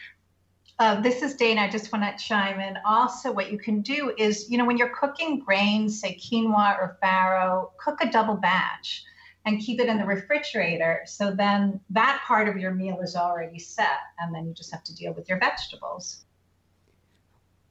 Uh, 0.77 1.01
this 1.01 1.21
is 1.21 1.35
Dana. 1.35 1.63
I 1.63 1.69
just 1.69 1.91
want 1.91 2.05
to 2.05 2.23
chime 2.23 2.61
in. 2.61 2.77
Also, 2.85 3.29
what 3.29 3.51
you 3.51 3.57
can 3.57 3.81
do 3.81 4.13
is, 4.17 4.49
you 4.49 4.57
know, 4.57 4.63
when 4.63 4.77
you're 4.77 4.95
cooking 4.95 5.39
grains, 5.39 5.99
say 5.99 6.15
quinoa 6.15 6.79
or 6.79 6.97
farro, 7.03 7.71
cook 7.77 8.01
a 8.01 8.09
double 8.09 8.35
batch 8.35 9.03
and 9.45 9.59
keep 9.59 9.79
it 9.79 9.87
in 9.87 9.97
the 9.97 10.05
refrigerator. 10.05 11.01
So 11.05 11.31
then 11.31 11.79
that 11.89 12.21
part 12.25 12.47
of 12.47 12.57
your 12.57 12.71
meal 12.71 12.99
is 13.01 13.15
already 13.15 13.59
set, 13.59 13.99
and 14.19 14.33
then 14.33 14.45
you 14.45 14.53
just 14.53 14.71
have 14.71 14.83
to 14.85 14.95
deal 14.95 15.13
with 15.13 15.29
your 15.29 15.39
vegetables. 15.39 16.25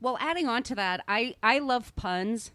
Well, 0.01 0.17
adding 0.21 0.49
on 0.49 0.63
to 0.65 0.75
that, 0.77 1.03
I, 1.09 1.35
I 1.43 1.59
love 1.59 1.95
puns. 1.97 2.53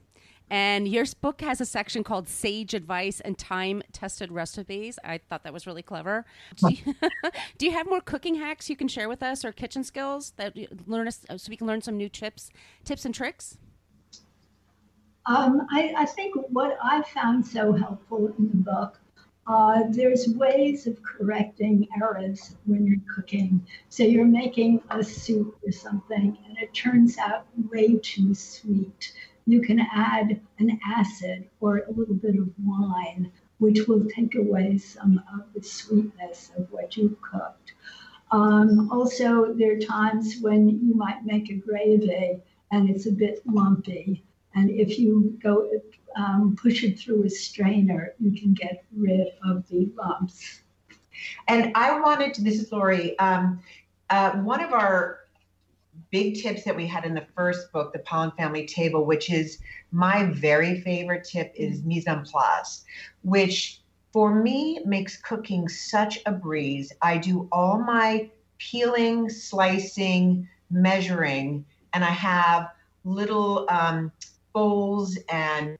And 0.49 0.87
your 0.87 1.05
book 1.21 1.41
has 1.41 1.61
a 1.61 1.65
section 1.65 2.03
called 2.03 2.27
Sage 2.27 2.73
Advice 2.73 3.19
and 3.21 3.37
Time 3.37 3.81
Tested 3.91 4.31
Recipes. 4.31 4.99
I 5.03 5.17
thought 5.17 5.43
that 5.43 5.53
was 5.53 5.65
really 5.65 5.81
clever. 5.81 6.25
Do 6.57 6.69
you, 6.73 6.93
do 7.57 7.65
you, 7.65 7.71
have 7.71 7.87
more 7.87 8.01
cooking 8.01 8.35
hacks 8.35 8.69
you 8.69 8.75
can 8.75 8.87
share 8.87 9.09
with 9.09 9.23
us 9.23 9.43
or 9.43 9.51
kitchen 9.51 9.83
skills 9.83 10.33
that 10.35 10.55
learn 10.85 11.07
us 11.07 11.25
so 11.37 11.49
we 11.49 11.57
can 11.57 11.65
learn 11.65 11.81
some 11.81 11.97
new 11.97 12.09
tips, 12.09 12.51
tips 12.83 13.05
and 13.05 13.15
tricks? 13.15 13.57
Um, 15.25 15.65
I, 15.71 15.93
I, 15.97 16.05
think 16.05 16.35
what 16.49 16.77
I 16.83 17.01
found 17.01 17.47
so 17.47 17.71
helpful 17.71 18.33
in 18.37 18.49
the 18.49 18.57
book 18.57 18.99
uh, 19.45 19.83
there's 19.89 20.29
ways 20.29 20.87
of 20.87 20.97
correcting 21.03 21.87
errors 22.01 22.55
when 22.65 22.85
you're 22.85 23.15
cooking. 23.15 23.65
So 23.89 24.03
you're 24.03 24.25
making 24.25 24.81
a 24.89 25.03
soup 25.03 25.57
or 25.65 25.71
something 25.71 26.37
and 26.45 26.57
it 26.57 26.73
turns 26.73 27.17
out 27.17 27.45
way 27.71 27.97
too 27.97 28.33
sweet. 28.33 29.13
You 29.45 29.61
can 29.61 29.79
add 29.79 30.39
an 30.59 30.79
acid 30.87 31.49
or 31.59 31.79
a 31.79 31.91
little 31.91 32.15
bit 32.15 32.37
of 32.37 32.49
wine, 32.63 33.31
which 33.57 33.87
will 33.87 34.05
take 34.05 34.35
away 34.35 34.77
some 34.77 35.21
of 35.33 35.41
the 35.53 35.61
sweetness 35.61 36.51
of 36.57 36.71
what 36.71 36.95
you've 36.95 37.21
cooked. 37.21 37.73
Um, 38.31 38.89
also, 38.91 39.53
there 39.53 39.75
are 39.75 39.79
times 39.79 40.37
when 40.41 40.69
you 40.69 40.95
might 40.95 41.25
make 41.25 41.49
a 41.49 41.55
gravy 41.55 42.41
and 42.71 42.89
it's 42.89 43.05
a 43.07 43.11
bit 43.11 43.41
lumpy. 43.45 44.23
And 44.55 44.69
if 44.69 44.99
you 44.99 45.37
go 45.41 45.69
um, 46.15 46.55
push 46.61 46.83
it 46.83 46.99
through 46.99 47.23
a 47.23 47.29
strainer, 47.29 48.13
you 48.19 48.39
can 48.39 48.53
get 48.53 48.85
rid 48.95 49.27
of 49.45 49.67
the 49.67 49.91
lumps. 49.97 50.61
And 51.47 51.71
I 51.75 51.99
wanted 51.99 52.33
to, 52.35 52.43
this 52.43 52.59
is 52.59 52.71
Lori, 52.71 53.17
um, 53.19 53.61
uh, 54.09 54.31
one 54.37 54.61
of 54.61 54.73
our 54.73 55.19
big 56.11 56.41
tips 56.41 56.63
that 56.63 56.75
we 56.75 56.85
had 56.85 57.05
in 57.05 57.13
the 57.13 57.25
first 57.35 57.71
book, 57.71 57.93
The 57.93 57.99
Pollan 57.99 58.35
Family 58.35 58.65
Table, 58.65 59.05
which 59.05 59.31
is 59.31 59.59
my 59.91 60.25
very 60.25 60.81
favorite 60.81 61.23
tip, 61.23 61.51
is 61.55 61.83
mise 61.83 62.07
en 62.07 62.23
place, 62.23 62.83
which 63.23 63.81
for 64.11 64.35
me 64.35 64.79
makes 64.85 65.17
cooking 65.17 65.67
such 65.67 66.19
a 66.25 66.31
breeze. 66.31 66.91
I 67.01 67.17
do 67.17 67.47
all 67.51 67.79
my 67.79 68.29
peeling, 68.59 69.29
slicing, 69.29 70.47
measuring, 70.69 71.65
and 71.93 72.03
I 72.03 72.11
have 72.11 72.69
little 73.03 73.65
um, 73.69 74.11
bowls 74.53 75.17
and 75.29 75.77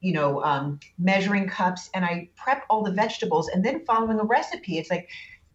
you 0.00 0.12
know 0.12 0.42
um, 0.44 0.78
measuring 0.98 1.48
cups 1.48 1.90
and 1.94 2.04
i 2.04 2.28
prep 2.36 2.64
all 2.68 2.82
the 2.82 2.92
vegetables 2.92 3.48
and 3.48 3.64
then 3.64 3.84
following 3.84 4.20
a 4.20 4.24
recipe 4.24 4.78
it's 4.78 4.90
like 4.90 5.08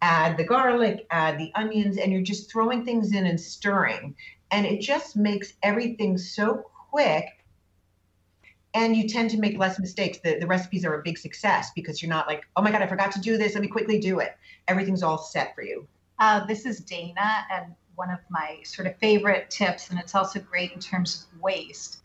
add 0.04 0.36
the 0.36 0.44
garlic 0.44 1.06
add 1.10 1.38
the 1.38 1.50
onions 1.54 1.96
and 1.96 2.12
you're 2.12 2.20
just 2.20 2.52
throwing 2.52 2.84
things 2.84 3.12
in 3.12 3.24
and 3.24 3.40
stirring. 3.40 4.14
And 4.50 4.66
it 4.66 4.82
just 4.82 5.16
makes 5.16 5.54
everything 5.62 6.18
so 6.18 6.66
quick 6.90 7.24
and 8.74 8.94
you 8.94 9.08
tend 9.08 9.30
to 9.30 9.38
make 9.38 9.56
less 9.56 9.78
mistakes. 9.78 10.18
The, 10.18 10.38
the 10.38 10.46
recipes 10.46 10.84
are 10.84 10.94
a 10.94 11.02
big 11.02 11.16
success 11.16 11.70
because 11.74 12.02
you're 12.02 12.10
not 12.10 12.26
like 12.26 12.42
oh 12.54 12.62
my 12.62 12.70
god 12.70 12.82
i 12.82 12.86
forgot 12.86 13.12
to 13.12 13.20
do 13.20 13.38
this 13.38 13.54
let 13.54 13.62
me 13.62 13.68
quickly 13.68 13.98
do 13.98 14.20
it. 14.20 14.36
Everything's 14.68 15.02
all 15.02 15.16
set 15.16 15.54
for 15.54 15.62
you. 15.62 15.88
Uh, 16.18 16.44
this 16.44 16.66
is 16.66 16.80
dana 16.80 17.46
and 17.50 17.74
one 17.96 18.10
of 18.10 18.18
my 18.28 18.58
sort 18.64 18.86
of 18.86 18.96
favorite 18.98 19.48
tips, 19.48 19.88
and 19.88 19.98
it's 19.98 20.14
also 20.14 20.38
great 20.40 20.72
in 20.72 20.80
terms 20.80 21.28
of 21.32 21.40
waste, 21.40 22.02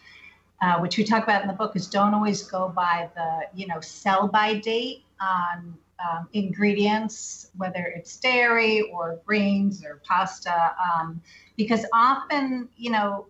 uh, 0.62 0.80
which 0.80 0.98
we 0.98 1.04
talk 1.04 1.24
about 1.24 1.42
in 1.42 1.48
the 1.48 1.54
book, 1.54 1.76
is 1.76 1.88
don't 1.88 2.14
always 2.14 2.44
go 2.44 2.70
by 2.70 3.10
the 3.16 3.42
you 3.54 3.68
know 3.68 3.80
sell 3.80 4.28
by 4.28 4.56
date 4.56 5.04
on 5.22 5.78
um, 6.00 6.30
ingredients, 6.34 7.52
whether 7.58 7.94
it's 7.96 8.18
dairy 8.18 8.82
or 8.94 9.20
grains 9.26 9.84
or 9.84 10.02
pasta, 10.06 10.74
um, 10.84 11.22
because 11.58 11.86
often 11.94 12.70
you 12.76 12.92
know 12.92 13.28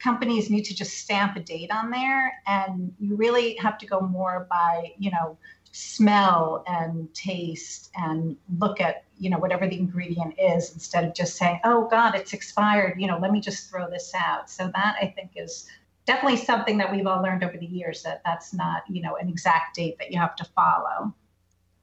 companies 0.00 0.50
need 0.50 0.64
to 0.64 0.74
just 0.74 0.98
stamp 0.98 1.36
a 1.36 1.40
date 1.40 1.70
on 1.72 1.90
there, 1.90 2.32
and 2.46 2.94
you 3.00 3.16
really 3.16 3.56
have 3.56 3.78
to 3.78 3.86
go 3.86 4.00
more 4.00 4.46
by 4.48 4.92
you 4.98 5.10
know 5.10 5.36
smell 5.72 6.64
and 6.66 7.12
taste 7.14 7.90
and 7.96 8.36
look 8.58 8.80
at 8.80 9.04
you 9.18 9.30
know 9.30 9.38
whatever 9.38 9.66
the 9.66 9.76
ingredient 9.76 10.34
is 10.38 10.72
instead 10.72 11.04
of 11.04 11.14
just 11.14 11.36
saying 11.36 11.60
oh 11.64 11.86
god 11.90 12.14
it's 12.14 12.32
expired 12.32 12.98
you 12.98 13.06
know 13.06 13.18
let 13.18 13.30
me 13.30 13.40
just 13.40 13.68
throw 13.68 13.88
this 13.90 14.12
out. 14.14 14.48
So 14.50 14.70
that 14.74 14.96
i 15.00 15.06
think 15.06 15.32
is 15.36 15.66
definitely 16.08 16.38
something 16.38 16.78
that 16.78 16.90
we've 16.90 17.06
all 17.06 17.22
learned 17.22 17.44
over 17.44 17.56
the 17.56 17.66
years 17.66 18.02
that 18.02 18.22
that's 18.24 18.52
not 18.52 18.82
you 18.88 19.00
know 19.00 19.14
an 19.16 19.28
exact 19.28 19.76
date 19.76 19.96
that 19.98 20.10
you 20.10 20.18
have 20.18 20.34
to 20.34 20.44
follow. 20.44 21.14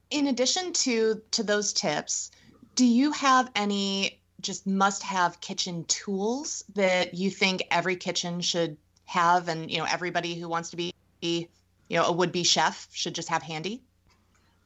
In 0.09 0.27
addition 0.27 0.73
to 0.73 1.21
to 1.31 1.43
those 1.43 1.71
tips 1.71 2.31
do 2.75 2.85
you 2.85 3.11
have 3.13 3.49
any 3.55 4.19
just 4.41 4.67
must 4.67 5.01
have 5.01 5.39
kitchen 5.41 5.85
tools 5.85 6.63
that 6.75 7.13
you 7.13 7.31
think 7.31 7.63
every 7.71 7.95
kitchen 7.95 8.41
should 8.41 8.77
have 9.05 9.47
and 9.47 9.71
you 9.71 9.77
know 9.77 9.85
everybody 9.85 10.35
who 10.35 10.49
wants 10.49 10.69
to 10.71 10.77
be 10.77 10.93
you 11.21 11.47
know 11.89 12.05
a 12.05 12.11
would-be 12.11 12.43
chef 12.43 12.87
should 12.91 13.15
just 13.15 13.29
have 13.29 13.41
handy? 13.41 13.81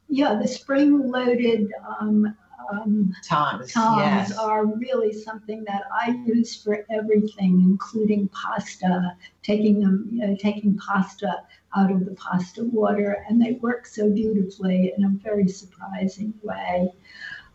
Yeah 0.07 0.35
the 0.41 0.47
spring 0.47 1.09
loaded 1.11 1.71
um, 1.99 2.35
um, 2.71 3.13
Tongs, 3.23 3.73
tongs 3.73 3.99
yes. 3.99 4.37
are 4.37 4.65
really 4.65 5.11
something 5.13 5.63
that 5.65 5.83
I 5.91 6.11
use 6.25 6.61
for 6.61 6.85
everything, 6.89 7.61
including 7.61 8.29
pasta. 8.29 9.15
Taking 9.43 9.79
them, 9.79 10.07
you 10.11 10.27
know, 10.27 10.35
taking 10.35 10.77
pasta 10.77 11.43
out 11.75 11.91
of 11.91 12.05
the 12.05 12.11
pasta 12.11 12.63
water, 12.65 13.25
and 13.27 13.41
they 13.41 13.53
work 13.53 13.85
so 13.85 14.09
beautifully 14.09 14.93
in 14.95 15.03
a 15.05 15.09
very 15.23 15.47
surprising 15.47 16.33
way. 16.43 16.91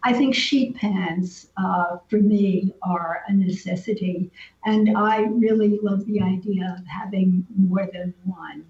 I 0.06 0.12
think 0.12 0.34
sheet 0.34 0.76
pans 0.76 1.48
uh, 1.56 1.96
for 2.08 2.18
me 2.18 2.74
are 2.82 3.22
a 3.28 3.32
necessity, 3.32 4.30
and 4.64 4.96
I 4.96 5.22
really 5.22 5.78
love 5.82 6.04
the 6.06 6.20
idea 6.20 6.76
of 6.78 6.86
having 6.86 7.46
more 7.56 7.88
than 7.92 8.12
one. 8.24 8.64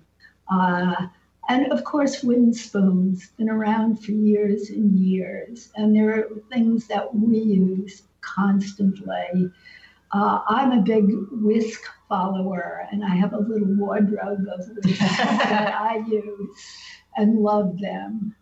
Uh, 0.51 1.07
and 1.49 1.71
of 1.73 1.85
course, 1.85 2.23
wooden 2.23 2.55
spoons, 2.55 3.31
been 3.37 3.51
around 3.51 4.03
for 4.03 4.13
years 4.13 4.71
and 4.71 4.99
years. 4.99 5.71
And 5.77 5.95
there 5.95 6.11
are 6.19 6.29
things 6.51 6.87
that 6.89 7.15
we 7.15 7.39
use 7.39 8.03
constantly. 8.21 9.51
Uh, 10.13 10.41
I'm 10.49 10.73
a 10.73 10.83
big 10.83 11.07
whisk 11.33 11.83
follower, 12.09 12.87
and 12.93 13.05
I 13.05 13.15
have 13.17 13.33
a 13.33 13.39
little 13.39 13.75
wardrobe 13.75 14.47
of 14.49 14.69
whisks 14.85 15.17
that 15.17 15.75
I 15.75 15.97
use 16.07 16.57
and 17.17 17.41
love 17.41 17.79
them. 17.79 18.35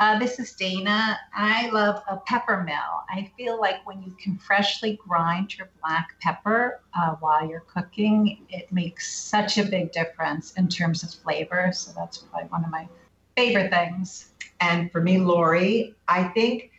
Uh, 0.00 0.18
this 0.18 0.38
is 0.38 0.52
Dana. 0.54 1.18
I 1.34 1.68
love 1.70 2.02
a 2.08 2.16
pepper 2.16 2.62
mill. 2.62 3.04
I 3.10 3.30
feel 3.36 3.60
like 3.60 3.86
when 3.86 4.02
you 4.02 4.12
can 4.12 4.38
freshly 4.38 4.98
grind 5.06 5.56
your 5.56 5.68
black 5.80 6.18
pepper 6.20 6.80
uh, 6.94 7.16
while 7.20 7.48
you're 7.48 7.60
cooking, 7.60 8.46
it 8.48 8.72
makes 8.72 9.14
such 9.14 9.58
a 9.58 9.64
big 9.64 9.92
difference 9.92 10.52
in 10.54 10.68
terms 10.68 11.02
of 11.02 11.12
flavor. 11.12 11.70
So 11.72 11.92
that's 11.94 12.18
probably 12.18 12.48
one 12.48 12.64
of 12.64 12.70
my 12.70 12.88
favorite 13.36 13.70
things. 13.70 14.30
And 14.60 14.90
for 14.90 15.02
me, 15.02 15.18
Lori, 15.18 15.94
I 16.08 16.24
think 16.24 16.70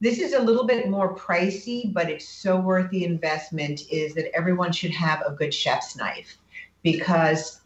this 0.00 0.18
is 0.18 0.34
a 0.34 0.38
little 0.40 0.66
bit 0.66 0.88
more 0.90 1.16
pricey, 1.16 1.92
but 1.92 2.10
it's 2.10 2.28
so 2.28 2.60
worth 2.60 2.90
the 2.90 3.04
investment. 3.04 3.90
Is 3.90 4.14
that 4.14 4.34
everyone 4.36 4.70
should 4.70 4.92
have 4.92 5.22
a 5.26 5.32
good 5.32 5.54
chef's 5.54 5.96
knife 5.96 6.36
because 6.82 7.62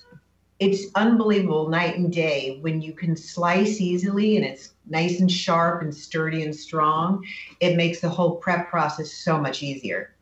it's 0.60 0.86
unbelievable 0.96 1.68
night 1.68 1.96
and 1.96 2.12
day 2.12 2.58
when 2.62 2.82
you 2.82 2.92
can 2.92 3.16
slice 3.16 3.80
easily 3.80 4.36
and 4.36 4.44
it's 4.44 4.74
nice 4.86 5.20
and 5.20 5.30
sharp 5.30 5.82
and 5.82 5.94
sturdy 5.94 6.42
and 6.42 6.54
strong. 6.54 7.24
It 7.60 7.76
makes 7.76 8.00
the 8.00 8.08
whole 8.08 8.36
prep 8.36 8.68
process 8.68 9.12
so 9.12 9.38
much 9.38 9.62
easier. 9.62 10.14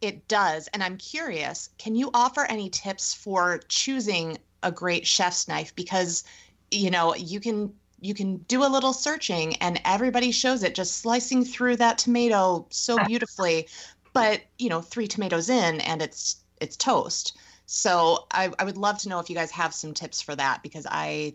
It 0.00 0.28
does. 0.28 0.68
And 0.68 0.82
I'm 0.82 0.96
curious, 0.96 1.70
can 1.76 1.94
you 1.94 2.10
offer 2.14 2.44
any 2.44 2.70
tips 2.70 3.12
for 3.12 3.60
choosing 3.68 4.38
a 4.62 4.70
great 4.70 5.06
chef's 5.06 5.48
knife? 5.48 5.74
Because, 5.74 6.24
you 6.70 6.90
know, 6.90 7.14
you 7.14 7.40
can 7.40 7.74
you 8.02 8.14
can 8.14 8.38
do 8.48 8.64
a 8.64 8.68
little 8.70 8.94
searching 8.94 9.56
and 9.56 9.78
everybody 9.84 10.30
shows 10.30 10.62
it 10.62 10.74
just 10.74 10.98
slicing 10.98 11.44
through 11.44 11.76
that 11.76 11.98
tomato 11.98 12.66
so 12.70 12.96
beautifully. 13.04 13.68
But, 14.14 14.40
you 14.58 14.70
know, 14.70 14.80
three 14.80 15.06
tomatoes 15.06 15.50
in 15.50 15.80
and 15.80 16.00
it's 16.00 16.36
it's 16.60 16.76
toast. 16.76 17.36
So 17.72 18.26
I, 18.32 18.50
I 18.58 18.64
would 18.64 18.76
love 18.76 18.98
to 18.98 19.08
know 19.08 19.20
if 19.20 19.30
you 19.30 19.36
guys 19.36 19.52
have 19.52 19.72
some 19.72 19.94
tips 19.94 20.20
for 20.20 20.34
that 20.34 20.60
because 20.60 20.88
I 20.90 21.34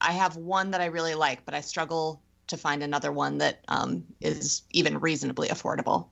I 0.00 0.12
have 0.12 0.34
one 0.34 0.70
that 0.70 0.80
I 0.80 0.86
really 0.86 1.14
like, 1.14 1.44
but 1.44 1.52
I 1.52 1.60
struggle 1.60 2.22
to 2.46 2.56
find 2.56 2.82
another 2.82 3.12
one 3.12 3.36
that 3.38 3.62
um, 3.68 4.02
is 4.22 4.62
even 4.70 4.98
reasonably 4.98 5.48
affordable. 5.48 6.06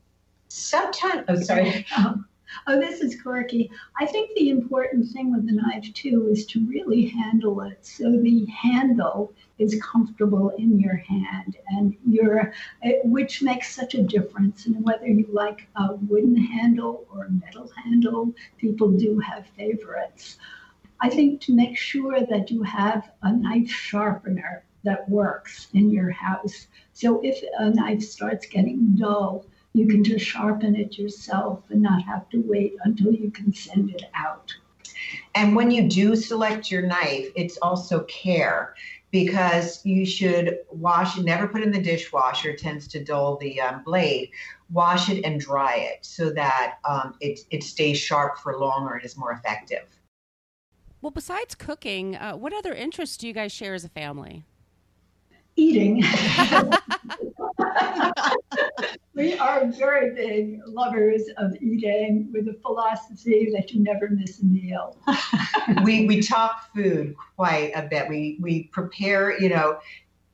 Sometimes, 0.49 1.25
oh, 1.27 1.37
sorry. 1.37 1.87
Oh, 2.67 2.79
this 2.79 3.01
is 3.01 3.21
Corky. 3.21 3.71
I 4.01 4.07
think 4.07 4.31
the 4.35 4.51
important 4.51 5.09
thing 5.09 5.33
with 5.33 5.47
the 5.47 5.53
knife 5.53 5.93
too 5.95 6.29
is 6.31 6.47
to 6.47 6.67
really 6.67 7.07
handle 7.07 7.61
it 7.63 7.85
so 7.85 8.11
the 8.11 8.47
handle 8.47 9.33
is 9.59 9.81
comfortable 9.83 10.51
in 10.51 10.79
your 10.79 10.97
hand, 10.97 11.57
and 11.69 11.97
your 12.07 12.53
uh, 12.85 12.91
which 13.05 13.43
makes 13.43 13.75
such 13.75 13.95
a 13.95 14.03
difference. 14.03 14.67
And 14.67 14.85
whether 14.85 15.07
you 15.07 15.27
like 15.33 15.67
a 15.77 15.95
wooden 15.95 16.37
handle 16.37 17.07
or 17.13 17.25
a 17.25 17.31
metal 17.31 17.71
handle, 17.85 18.33
people 18.59 18.91
do 18.91 19.19
have 19.19 19.47
favorites. 19.57 20.39
I 21.01 21.09
think 21.11 21.41
to 21.43 21.55
make 21.55 21.77
sure 21.77 22.21
that 22.21 22.51
you 22.51 22.63
have 22.63 23.11
a 23.23 23.33
knife 23.33 23.69
sharpener 23.71 24.65
that 24.85 25.09
works 25.09 25.69
in 25.75 25.91
your 25.91 26.11
house. 26.11 26.67
So 26.93 27.21
if 27.23 27.43
a 27.59 27.71
knife 27.71 28.03
starts 28.03 28.47
getting 28.47 28.95
dull, 28.97 29.47
you 29.75 29.87
can 29.87 30.05
just 30.05 30.25
sharpen 30.25 30.77
it 30.77 30.99
yourself 30.99 31.63
and 31.71 31.81
not 31.81 32.03
have 32.03 32.29
to 32.31 32.39
wait 32.47 32.75
until 32.85 33.13
you 33.13 33.31
can 33.31 33.53
send 33.53 33.91
it 33.91 34.05
out. 34.15 34.55
And 35.35 35.57
when 35.57 35.71
you 35.71 35.89
do 35.89 36.15
select 36.15 36.71
your 36.71 36.83
knife, 36.83 37.29
it's 37.35 37.57
also 37.59 38.05
care 38.05 38.75
because 39.11 39.85
you 39.85 40.07
should 40.07 40.59
wash 40.71 41.19
it, 41.19 41.25
never 41.25 41.47
put 41.47 41.61
it 41.61 41.65
in 41.65 41.73
the 41.73 41.83
dishwasher, 41.83 42.51
it 42.51 42.59
tends 42.59 42.89
to 42.89 43.05
dull 43.05 43.37
the 43.37 43.61
um, 43.61 43.83
blade. 43.85 44.31
Wash 44.71 45.11
it 45.11 45.23
and 45.25 45.39
dry 45.39 45.77
it 45.77 45.99
so 46.01 46.31
that 46.31 46.79
um, 46.89 47.15
it, 47.21 47.41
it 47.51 47.63
stays 47.63 47.99
sharp 47.99 48.39
for 48.39 48.59
longer 48.59 48.95
and 48.95 49.05
is 49.05 49.19
more 49.19 49.33
effective. 49.33 49.85
Well, 51.03 51.11
besides 51.11 51.55
cooking, 51.55 52.17
uh, 52.17 52.35
what 52.35 52.55
other 52.55 52.73
interests 52.73 53.19
do 53.19 53.27
you 53.27 53.35
guys 53.35 53.53
share 53.53 53.75
as 53.75 53.85
a 53.85 53.91
family? 53.91 54.45
Eating. 55.57 56.03
we 59.15 59.37
are 59.39 59.67
very 59.67 60.15
big 60.15 60.61
lovers 60.67 61.23
of 61.37 61.55
eating 61.61 62.31
with 62.33 62.49
a 62.49 62.55
philosophy 62.61 63.51
that 63.55 63.71
you 63.73 63.83
never 63.83 64.09
miss 64.09 64.41
a 64.41 64.45
meal. 64.47 64.97
we 65.85 66.07
we 66.07 66.23
talk 66.23 66.73
food 66.75 67.15
quite 67.37 67.73
a 67.75 67.83
bit. 67.83 68.09
We 68.09 68.39
we 68.41 68.65
prepare, 68.65 69.39
you 69.41 69.49
know, 69.49 69.79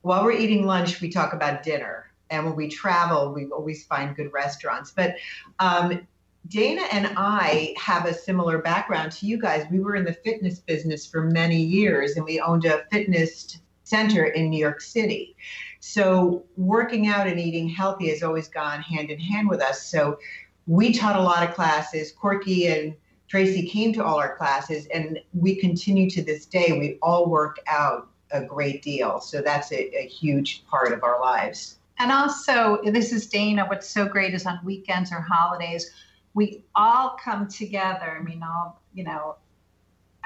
while 0.01 0.23
we're 0.23 0.31
eating 0.31 0.65
lunch, 0.65 1.01
we 1.01 1.09
talk 1.09 1.33
about 1.33 1.63
dinner. 1.63 2.11
And 2.29 2.45
when 2.45 2.55
we 2.55 2.69
travel, 2.69 3.33
we 3.33 3.45
always 3.47 3.85
find 3.85 4.15
good 4.15 4.31
restaurants. 4.31 4.91
But 4.91 5.15
um, 5.57 6.07
Dana 6.47 6.83
and 6.91 7.11
I 7.17 7.75
have 7.77 8.05
a 8.05 8.13
similar 8.13 8.59
background 8.59 9.11
to 9.13 9.25
you 9.25 9.39
guys. 9.39 9.65
We 9.69 9.79
were 9.79 9.95
in 9.95 10.05
the 10.05 10.13
fitness 10.13 10.59
business 10.59 11.05
for 11.05 11.23
many 11.23 11.61
years 11.61 12.15
and 12.15 12.25
we 12.25 12.39
owned 12.39 12.65
a 12.65 12.85
fitness 12.91 13.59
center 13.89 14.25
in 14.25 14.49
New 14.49 14.59
York 14.59 14.81
City. 14.81 15.35
So 15.79 16.43
working 16.57 17.07
out 17.07 17.27
and 17.27 17.39
eating 17.39 17.67
healthy 17.67 18.09
has 18.09 18.21
always 18.21 18.47
gone 18.47 18.81
hand 18.81 19.09
in 19.09 19.19
hand 19.19 19.49
with 19.49 19.61
us. 19.61 19.89
So 19.89 20.19
we 20.67 20.93
taught 20.93 21.15
a 21.15 21.21
lot 21.21 21.47
of 21.47 21.55
classes. 21.55 22.11
Corky 22.11 22.67
and 22.67 22.95
Tracy 23.27 23.67
came 23.67 23.93
to 23.93 24.03
all 24.03 24.19
our 24.19 24.35
classes 24.35 24.87
and 24.93 25.19
we 25.33 25.55
continue 25.55 26.09
to 26.11 26.21
this 26.21 26.45
day. 26.45 26.71
We 26.71 26.97
all 27.01 27.29
work 27.29 27.57
out 27.67 28.07
a 28.31 28.43
great 28.43 28.83
deal. 28.83 29.19
So 29.21 29.41
that's 29.41 29.71
a, 29.71 29.97
a 29.97 30.07
huge 30.07 30.65
part 30.67 30.91
of 30.91 31.03
our 31.03 31.19
lives. 31.19 31.79
And 31.97 32.11
also, 32.11 32.79
this 32.83 33.11
is 33.11 33.27
Dana. 33.27 33.65
What's 33.65 33.89
so 33.89 34.07
great 34.07 34.33
is 34.33 34.45
on 34.45 34.59
weekends 34.63 35.11
or 35.11 35.19
holidays, 35.21 35.91
we 36.33 36.63
all 36.75 37.17
come 37.21 37.47
together. 37.47 38.17
I 38.19 38.23
mean, 38.23 38.41
all, 38.43 38.81
you 38.93 39.03
know, 39.03 39.35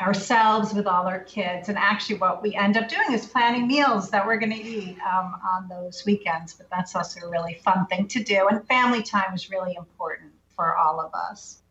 ourselves 0.01 0.73
with 0.73 0.88
all 0.88 1.08
our 1.08 1.19
kids. 1.19 1.69
And 1.69 1.77
actually, 1.77 2.17
what 2.17 2.41
we 2.41 2.56
end 2.56 2.77
up 2.77 2.89
doing 2.89 3.12
is 3.12 3.25
planning 3.25 3.67
meals 3.67 4.10
that 4.10 4.25
we're 4.25 4.38
going 4.38 4.51
to 4.51 4.62
eat 4.62 4.97
um, 5.01 5.36
on 5.53 5.67
those 5.67 6.03
weekends. 6.06 6.53
But 6.53 6.69
that's 6.69 6.95
also 6.95 7.21
a 7.21 7.29
really 7.29 7.56
fun 7.63 7.86
thing 7.88 8.08
to 8.10 8.23
do. 8.23 8.47
And 8.49 8.65
family 8.67 9.03
time 9.03 9.34
is 9.34 9.49
really 9.49 9.75
important 9.75 10.32
for 10.56 10.75
all 10.77 10.99
of 10.99 11.13
us. 11.13 11.62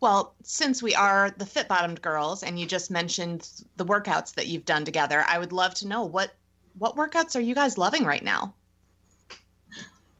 Well, 0.00 0.34
since 0.42 0.82
we 0.82 0.94
are 0.94 1.30
the 1.38 1.46
fit 1.46 1.68
bottomed 1.68 2.02
girls 2.02 2.42
and 2.42 2.60
you 2.60 2.66
just 2.66 2.90
mentioned 2.90 3.48
the 3.76 3.86
workouts 3.86 4.34
that 4.34 4.46
you've 4.46 4.66
done 4.66 4.84
together, 4.84 5.24
I 5.26 5.38
would 5.38 5.52
love 5.52 5.74
to 5.76 5.88
know 5.88 6.04
what 6.04 6.34
what 6.78 6.96
workouts 6.96 7.34
are 7.36 7.40
you 7.40 7.54
guys 7.54 7.78
loving 7.78 8.04
right 8.04 8.22
now? 8.22 8.54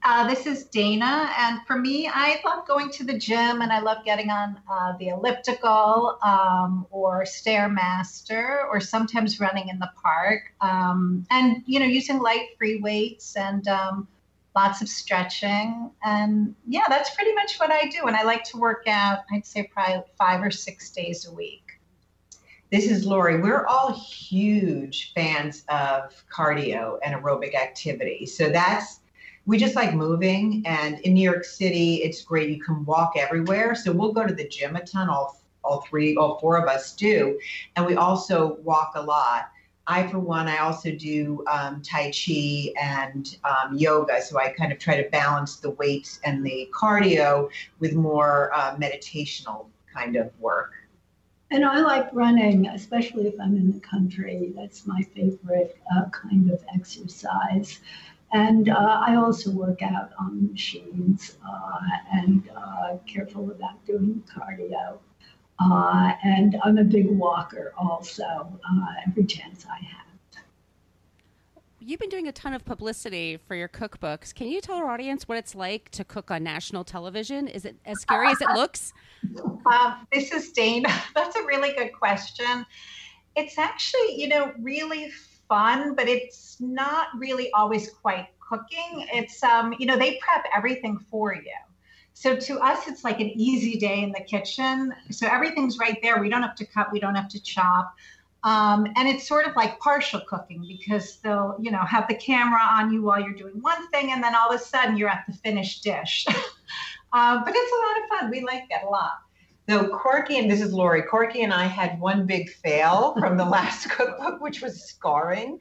Uh, 0.04 0.28
this 0.28 0.46
is 0.46 0.64
Dana, 0.66 1.32
and 1.36 1.58
for 1.66 1.76
me, 1.76 2.08
I 2.08 2.40
love 2.44 2.66
going 2.68 2.90
to 2.92 3.04
the 3.04 3.18
gym, 3.18 3.60
and 3.60 3.72
I 3.72 3.80
love 3.80 4.04
getting 4.04 4.30
on 4.30 4.60
uh, 4.70 4.96
the 4.98 5.08
elliptical 5.08 6.18
um, 6.22 6.86
or 6.90 7.24
stairmaster, 7.24 8.68
or 8.68 8.78
sometimes 8.78 9.40
running 9.40 9.68
in 9.68 9.80
the 9.80 9.90
park, 10.00 10.52
um, 10.60 11.26
and 11.30 11.64
you 11.66 11.80
know, 11.80 11.86
using 11.86 12.20
light 12.20 12.50
free 12.56 12.76
weights 12.76 13.36
and 13.36 13.66
um, 13.66 14.06
lots 14.54 14.80
of 14.80 14.88
stretching, 14.88 15.90
and 16.04 16.54
yeah, 16.68 16.84
that's 16.88 17.10
pretty 17.16 17.34
much 17.34 17.56
what 17.56 17.72
I 17.72 17.88
do. 17.88 18.06
And 18.06 18.14
I 18.14 18.22
like 18.22 18.44
to 18.44 18.58
work 18.58 18.84
out. 18.86 19.24
I'd 19.32 19.44
say 19.44 19.64
probably 19.64 20.04
five 20.16 20.40
or 20.40 20.52
six 20.52 20.90
days 20.90 21.26
a 21.26 21.32
week. 21.34 21.64
This 22.70 22.88
is 22.88 23.04
Lori. 23.04 23.40
We're 23.40 23.66
all 23.66 23.92
huge 23.92 25.12
fans 25.14 25.64
of 25.68 26.24
cardio 26.32 26.98
and 27.04 27.14
aerobic 27.14 27.56
activity, 27.56 28.26
so 28.26 28.50
that's 28.50 29.00
we 29.46 29.56
just 29.56 29.76
like 29.76 29.94
moving 29.94 30.62
and 30.66 30.98
in 31.00 31.14
new 31.14 31.22
york 31.22 31.44
city 31.44 31.96
it's 31.96 32.22
great. 32.22 32.50
You 32.50 32.62
can 32.62 32.84
walk 32.84 33.14
everywhere. 33.16 33.74
So 33.74 33.92
we'll 33.92 34.12
go 34.12 34.26
to 34.26 34.34
the 34.34 34.46
gym 34.46 34.76
a 34.76 34.84
ton 34.84 35.08
all 35.08 35.40
all 35.64 35.80
three 35.82 36.16
all 36.16 36.38
four 36.38 36.56
of 36.58 36.68
us 36.68 36.92
do. 36.94 37.38
And 37.76 37.86
we 37.86 37.96
also 37.96 38.56
walk 38.62 38.92
a 38.96 39.02
lot. 39.02 39.50
I 39.88 40.06
for 40.08 40.18
one 40.18 40.48
i 40.48 40.58
also 40.58 40.90
do 40.90 41.44
um, 41.48 41.80
tai 41.80 42.10
chi 42.10 42.72
and 42.80 43.36
um, 43.44 43.76
yoga. 43.76 44.20
So 44.20 44.38
i 44.38 44.48
kind 44.48 44.72
of 44.72 44.78
try 44.78 45.00
to 45.00 45.08
balance 45.10 45.56
the 45.56 45.70
weights 45.70 46.18
and 46.24 46.44
the 46.44 46.68
cardio 46.74 47.48
with 47.78 47.94
more 47.94 48.52
uh, 48.52 48.76
meditational 48.76 49.66
kind 49.94 50.16
of 50.16 50.30
work. 50.40 50.72
And 51.52 51.64
I 51.64 51.78
like 51.80 52.08
running, 52.12 52.66
especially 52.66 53.28
if 53.28 53.34
I'm 53.40 53.56
in 53.56 53.70
the 53.70 53.78
country. 53.78 54.52
That's 54.56 54.84
my 54.84 55.02
favorite 55.14 55.78
uh, 55.96 56.06
kind 56.10 56.50
of 56.50 56.60
exercise. 56.74 57.78
And 58.36 58.68
uh, 58.68 59.02
I 59.06 59.16
also 59.16 59.50
work 59.50 59.80
out 59.80 60.10
on 60.20 60.50
machines 60.52 61.38
uh, 61.48 61.78
and 62.12 62.46
uh, 62.54 62.98
careful 63.06 63.50
about 63.50 63.82
doing 63.86 64.22
cardio. 64.30 64.98
Uh, 65.58 66.12
and 66.22 66.54
I'm 66.62 66.76
a 66.76 66.84
big 66.84 67.08
walker 67.08 67.72
also, 67.78 68.22
uh, 68.22 68.86
every 69.06 69.24
chance 69.24 69.64
I 69.64 69.78
have. 69.78 70.42
You've 71.80 71.98
been 71.98 72.10
doing 72.10 72.28
a 72.28 72.32
ton 72.32 72.52
of 72.52 72.62
publicity 72.66 73.38
for 73.38 73.54
your 73.54 73.68
cookbooks. 73.68 74.34
Can 74.34 74.48
you 74.48 74.60
tell 74.60 74.76
our 74.76 74.90
audience 74.90 75.26
what 75.26 75.38
it's 75.38 75.54
like 75.54 75.88
to 75.92 76.04
cook 76.04 76.30
on 76.30 76.42
national 76.42 76.84
television? 76.84 77.48
Is 77.48 77.64
it 77.64 77.76
as 77.86 78.00
scary 78.02 78.28
as 78.28 78.40
it 78.42 78.50
looks? 78.50 78.92
Um, 79.66 80.06
this 80.12 80.30
is 80.30 80.52
Dana. 80.52 80.88
That's 81.16 81.34
a 81.34 81.42
really 81.44 81.72
good 81.72 81.92
question. 81.92 82.64
It's 83.34 83.58
actually, 83.58 84.14
you 84.14 84.28
know, 84.28 84.52
really 84.60 85.10
fun, 85.48 85.94
but 85.94 86.08
it's 86.08 86.56
not 86.60 87.08
really 87.16 87.50
always 87.52 87.90
quite 87.90 88.28
cooking. 88.48 89.06
It's 89.12 89.42
um, 89.42 89.74
you 89.78 89.86
know, 89.86 89.96
they 89.96 90.18
prep 90.22 90.44
everything 90.54 90.98
for 91.10 91.34
you. 91.34 91.52
So 92.14 92.34
to 92.34 92.58
us, 92.60 92.88
it's 92.88 93.04
like 93.04 93.20
an 93.20 93.28
easy 93.28 93.78
day 93.78 94.02
in 94.02 94.10
the 94.10 94.20
kitchen. 94.20 94.94
So 95.10 95.26
everything's 95.26 95.78
right 95.78 95.98
there. 96.02 96.18
We 96.18 96.30
don't 96.30 96.42
have 96.42 96.54
to 96.56 96.64
cut. 96.64 96.90
We 96.90 96.98
don't 96.98 97.14
have 97.14 97.28
to 97.28 97.42
chop. 97.42 97.94
Um, 98.42 98.86
and 98.96 99.08
it's 99.08 99.26
sort 99.26 99.46
of 99.46 99.56
like 99.56 99.78
partial 99.80 100.20
cooking 100.20 100.64
because 100.66 101.16
they'll, 101.18 101.56
you 101.60 101.70
know, 101.70 101.84
have 101.84 102.06
the 102.08 102.14
camera 102.14 102.60
on 102.60 102.92
you 102.92 103.02
while 103.02 103.20
you're 103.20 103.34
doing 103.34 103.60
one 103.60 103.88
thing, 103.90 104.12
and 104.12 104.22
then 104.22 104.34
all 104.34 104.50
of 104.50 104.60
a 104.60 104.64
sudden 104.64 104.96
you're 104.96 105.08
at 105.08 105.24
the 105.28 105.34
finished 105.34 105.82
dish. 105.82 106.24
uh, 107.12 107.44
but 107.44 107.52
it's 107.54 107.72
a 107.72 107.86
lot 107.86 108.02
of 108.02 108.20
fun. 108.20 108.30
We 108.30 108.42
like 108.44 108.64
it 108.70 108.86
a 108.86 108.88
lot. 108.88 109.25
So 109.68 109.88
Corky 109.88 110.38
and 110.38 110.50
this 110.50 110.60
is 110.60 110.72
Lori. 110.72 111.02
Corky 111.02 111.42
and 111.42 111.52
I 111.52 111.64
had 111.64 111.98
one 111.98 112.24
big 112.24 112.50
fail 112.50 113.16
from 113.18 113.36
the 113.36 113.44
last 113.56 113.90
cookbook, 113.90 114.40
which 114.40 114.62
was 114.62 114.84
scarring. 114.84 115.58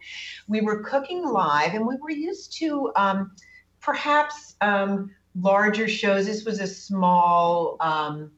We 0.48 0.62
were 0.62 0.84
cooking 0.84 1.26
live, 1.26 1.74
and 1.74 1.88
we 1.88 1.96
were 1.98 2.12
used 2.12 2.58
to 2.60 2.92
um, 2.96 3.32
perhaps 3.82 4.56
um, 4.62 5.12
larger 5.40 5.88
shows. 5.88 6.28
This 6.28 6.46
was 6.46 6.60
a 6.60 6.68
small 6.68 7.78
um, 7.80 8.32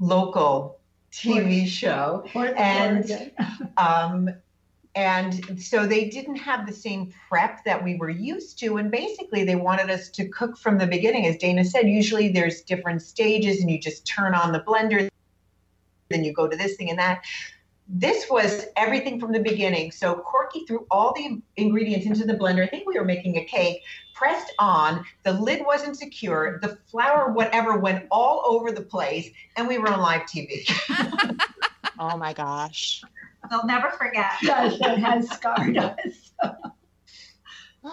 local 0.00 0.80
TV 1.12 1.66
show, 1.66 2.24
and 2.34 3.30
um, 3.76 4.28
and 4.94 5.60
so 5.60 5.86
they 5.86 6.08
didn't 6.08 6.36
have 6.36 6.66
the 6.66 6.72
same 6.72 7.12
prep 7.28 7.64
that 7.64 7.82
we 7.82 7.96
were 7.96 8.10
used 8.10 8.58
to. 8.60 8.76
And 8.76 8.90
basically 8.90 9.44
they 9.44 9.56
wanted 9.56 9.90
us 9.90 10.08
to 10.10 10.28
cook 10.28 10.56
from 10.56 10.78
the 10.78 10.86
beginning. 10.86 11.26
As 11.26 11.36
dana 11.36 11.64
said 11.64 11.88
usually 11.88 12.28
there's 12.28 12.62
different 12.62 13.02
stages 13.02 13.60
and 13.60 13.70
you 13.70 13.80
just 13.80 14.06
turn 14.06 14.34
on 14.34 14.52
the 14.52 14.60
blender 14.60 15.08
then 16.10 16.24
you 16.24 16.32
go 16.32 16.48
to 16.48 16.56
this 16.56 16.76
thing 16.76 16.90
and 16.90 16.98
that. 16.98 17.24
This 17.86 18.30
was 18.30 18.64
everything 18.76 19.20
from 19.20 19.32
the 19.32 19.40
beginning. 19.40 19.90
So 19.90 20.14
corky 20.14 20.64
threw 20.66 20.86
all 20.90 21.12
the 21.14 21.42
ingredients 21.56 22.06
into 22.06 22.24
the 22.24 22.32
blender. 22.32 22.62
I 22.62 22.66
think 22.66 22.86
we 22.86 22.98
were 22.98 23.04
making 23.04 23.36
a 23.36 23.44
cake 23.44 23.82
pressed 24.14 24.54
on. 24.58 25.04
The 25.22 25.34
lid 25.34 25.62
wasn't 25.66 25.98
secure. 25.98 26.60
The 26.62 26.78
flour 26.90 27.32
whatever 27.32 27.76
went 27.76 28.06
all 28.10 28.42
over 28.46 28.72
the 28.72 28.80
place. 28.80 29.28
And 29.56 29.68
we 29.68 29.76
were 29.76 29.88
on 29.88 30.00
live 30.00 30.22
tv 30.22 30.66
oh 31.98 32.16
my 32.16 32.32
gosh 32.32 33.02
They'll 33.50 33.66
never 33.66 33.90
forget. 33.90 34.32
Yes, 34.42 34.78
that 34.78 34.98
has 34.98 35.28
scarred 35.30 35.76
us. 35.76 36.32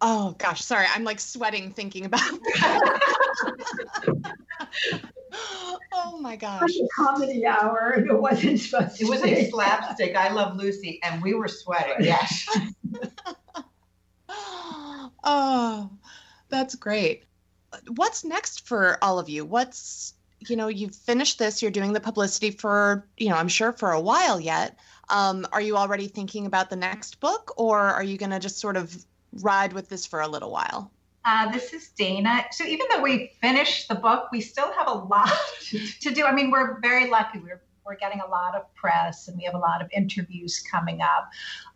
oh 0.00 0.34
gosh, 0.38 0.62
sorry, 0.62 0.86
I'm 0.94 1.04
like 1.04 1.20
sweating 1.20 1.70
thinking 1.70 2.04
about 2.04 2.20
that. 2.20 3.00
oh 5.92 6.18
my 6.20 6.36
gosh. 6.36 6.62
It 6.62 6.82
was 6.82 6.90
a 6.90 7.02
comedy 7.02 7.46
hour 7.46 7.94
and 7.96 8.10
it 8.10 8.20
wasn't 8.20 8.60
supposed 8.60 8.96
to 8.98 9.04
It 9.04 9.10
was 9.10 9.22
a 9.22 9.50
slapstick. 9.50 10.16
I 10.16 10.32
love 10.32 10.56
Lucy, 10.56 11.00
and 11.02 11.22
we 11.22 11.34
were 11.34 11.48
sweating. 11.48 12.04
Yes. 12.04 12.46
oh, 15.24 15.90
that's 16.48 16.74
great. 16.74 17.24
What's 17.96 18.24
next 18.24 18.66
for 18.66 18.98
all 19.02 19.18
of 19.18 19.28
you? 19.28 19.44
What's 19.44 20.14
you 20.48 20.56
know 20.56 20.68
you've 20.68 20.94
finished 20.94 21.38
this 21.38 21.62
you're 21.62 21.70
doing 21.70 21.92
the 21.92 22.00
publicity 22.00 22.50
for 22.50 23.06
you 23.16 23.28
know 23.28 23.36
i'm 23.36 23.48
sure 23.48 23.72
for 23.72 23.92
a 23.92 24.00
while 24.00 24.40
yet 24.40 24.78
um, 25.10 25.46
are 25.52 25.60
you 25.60 25.76
already 25.76 26.08
thinking 26.08 26.46
about 26.46 26.70
the 26.70 26.76
next 26.76 27.20
book 27.20 27.52
or 27.56 27.78
are 27.78 28.02
you 28.02 28.16
going 28.16 28.30
to 28.30 28.38
just 28.38 28.58
sort 28.58 28.76
of 28.76 29.04
ride 29.40 29.72
with 29.72 29.88
this 29.88 30.06
for 30.06 30.20
a 30.20 30.28
little 30.28 30.50
while 30.50 30.90
uh, 31.26 31.50
this 31.50 31.72
is 31.72 31.88
Dana. 31.88 32.44
So 32.50 32.64
even 32.64 32.86
though 32.90 33.00
we 33.00 33.32
finished 33.40 33.88
the 33.88 33.94
book, 33.94 34.28
we 34.30 34.42
still 34.42 34.70
have 34.72 34.88
a 34.88 34.92
lot 34.92 35.30
to 36.00 36.10
do. 36.10 36.24
I 36.24 36.32
mean, 36.32 36.50
we're 36.50 36.78
very 36.80 37.08
lucky. 37.08 37.38
We're 37.38 37.62
we're 37.84 37.96
getting 37.96 38.20
a 38.20 38.26
lot 38.26 38.54
of 38.54 38.72
press 38.74 39.28
and 39.28 39.36
we 39.36 39.44
have 39.44 39.54
a 39.54 39.58
lot 39.58 39.82
of 39.82 39.88
interviews 39.92 40.62
coming 40.70 41.00
up. 41.02 41.30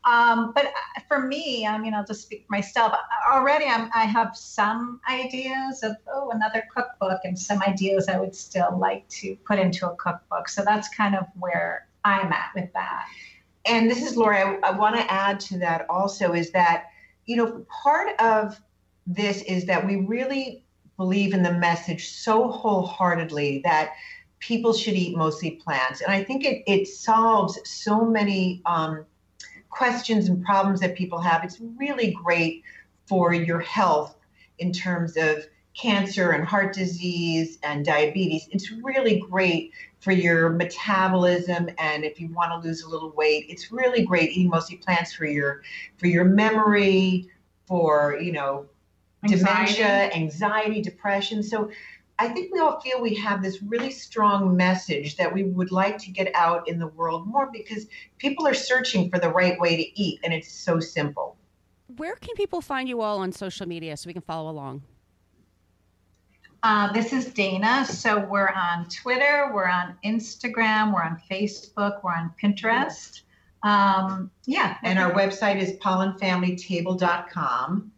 Um, 0.04 0.52
but 0.54 0.66
uh, 0.66 1.00
for 1.06 1.20
me, 1.20 1.66
I 1.66 1.76
mean, 1.78 1.94
I'll 1.94 2.04
just 2.04 2.22
speak 2.22 2.46
for 2.46 2.52
myself. 2.52 2.94
Already, 3.30 3.66
I'm, 3.66 3.90
I 3.94 4.04
have 4.04 4.36
some 4.36 5.00
ideas 5.08 5.82
of 5.82 5.96
oh 6.12 6.30
another 6.30 6.64
cookbook 6.74 7.20
and 7.24 7.38
some 7.38 7.62
ideas 7.62 8.08
I 8.08 8.18
would 8.18 8.34
still 8.34 8.78
like 8.78 9.08
to 9.08 9.36
put 9.46 9.58
into 9.58 9.90
a 9.90 9.94
cookbook. 9.96 10.48
So 10.48 10.62
that's 10.64 10.88
kind 10.94 11.14
of 11.14 11.26
where 11.38 11.88
I'm 12.04 12.32
at 12.32 12.50
with 12.54 12.72
that. 12.72 13.06
And 13.66 13.90
this 13.90 14.02
is 14.02 14.16
Lori. 14.16 14.38
I, 14.38 14.58
I 14.62 14.70
want 14.70 14.96
to 14.96 15.12
add 15.12 15.40
to 15.40 15.58
that 15.58 15.86
also 15.90 16.32
is 16.32 16.50
that 16.52 16.86
you 17.26 17.36
know 17.36 17.66
part 17.68 18.18
of 18.20 18.58
this 19.06 19.42
is 19.42 19.66
that 19.66 19.86
we 19.86 19.96
really 19.96 20.64
believe 20.96 21.32
in 21.32 21.42
the 21.42 21.52
message 21.52 22.10
so 22.10 22.50
wholeheartedly 22.50 23.60
that 23.64 23.92
people 24.40 24.72
should 24.72 24.94
eat 24.94 25.16
mostly 25.16 25.52
plants. 25.52 26.00
And 26.00 26.12
I 26.12 26.22
think 26.22 26.44
it, 26.44 26.62
it 26.66 26.86
solves 26.86 27.58
so 27.64 28.04
many 28.04 28.62
um, 28.66 29.04
questions 29.70 30.28
and 30.28 30.44
problems 30.44 30.80
that 30.80 30.94
people 30.94 31.18
have. 31.20 31.44
It's 31.44 31.60
really 31.76 32.12
great 32.12 32.62
for 33.06 33.32
your 33.32 33.60
health 33.60 34.16
in 34.58 34.72
terms 34.72 35.16
of 35.16 35.46
cancer 35.74 36.32
and 36.32 36.44
heart 36.44 36.74
disease 36.74 37.58
and 37.62 37.84
diabetes. 37.84 38.48
It's 38.50 38.72
really 38.72 39.20
great 39.30 39.72
for 40.00 40.12
your 40.12 40.50
metabolism 40.50 41.68
and 41.78 42.04
if 42.04 42.20
you 42.20 42.32
want 42.32 42.50
to 42.50 42.68
lose 42.68 42.82
a 42.82 42.88
little 42.88 43.10
weight, 43.10 43.46
it's 43.48 43.70
really 43.70 44.04
great 44.04 44.30
eating 44.30 44.50
mostly 44.50 44.76
plants 44.76 45.12
for 45.12 45.24
your 45.24 45.62
for 45.96 46.06
your 46.06 46.24
memory, 46.24 47.28
for, 47.66 48.18
you 48.20 48.32
know, 48.32 48.66
anxiety. 49.24 49.74
dementia, 49.74 50.10
anxiety, 50.14 50.82
depression. 50.82 51.42
So 51.42 51.70
I 52.20 52.28
think 52.28 52.52
we 52.52 52.58
all 52.58 52.80
feel 52.80 53.00
we 53.00 53.14
have 53.14 53.42
this 53.42 53.62
really 53.62 53.90
strong 53.90 54.56
message 54.56 55.16
that 55.16 55.32
we 55.32 55.44
would 55.44 55.70
like 55.70 55.98
to 55.98 56.10
get 56.10 56.30
out 56.34 56.68
in 56.68 56.78
the 56.78 56.88
world 56.88 57.28
more 57.28 57.48
because 57.52 57.86
people 58.18 58.46
are 58.46 58.54
searching 58.54 59.08
for 59.08 59.20
the 59.20 59.28
right 59.28 59.58
way 59.60 59.76
to 59.76 60.00
eat, 60.00 60.18
and 60.24 60.34
it's 60.34 60.50
so 60.50 60.80
simple. 60.80 61.36
Where 61.96 62.16
can 62.16 62.34
people 62.34 62.60
find 62.60 62.88
you 62.88 63.00
all 63.00 63.18
on 63.18 63.32
social 63.32 63.66
media 63.66 63.96
so 63.96 64.08
we 64.08 64.12
can 64.12 64.22
follow 64.22 64.50
along? 64.50 64.82
Uh, 66.62 66.92
this 66.92 67.12
is 67.12 67.26
Dana. 67.26 67.84
So 67.84 68.24
we're 68.26 68.50
on 68.50 68.88
Twitter, 68.88 69.52
we're 69.54 69.68
on 69.68 69.96
Instagram, 70.04 70.92
we're 70.92 71.04
on 71.04 71.22
Facebook, 71.30 72.02
we're 72.02 72.14
on 72.14 72.32
Pinterest. 72.42 73.20
Um, 73.62 74.32
yeah. 74.44 74.76
And 74.82 74.98
our 74.98 75.12
website 75.12 75.60
is 75.60 75.74
pollanfamilytable.com. 75.78 77.92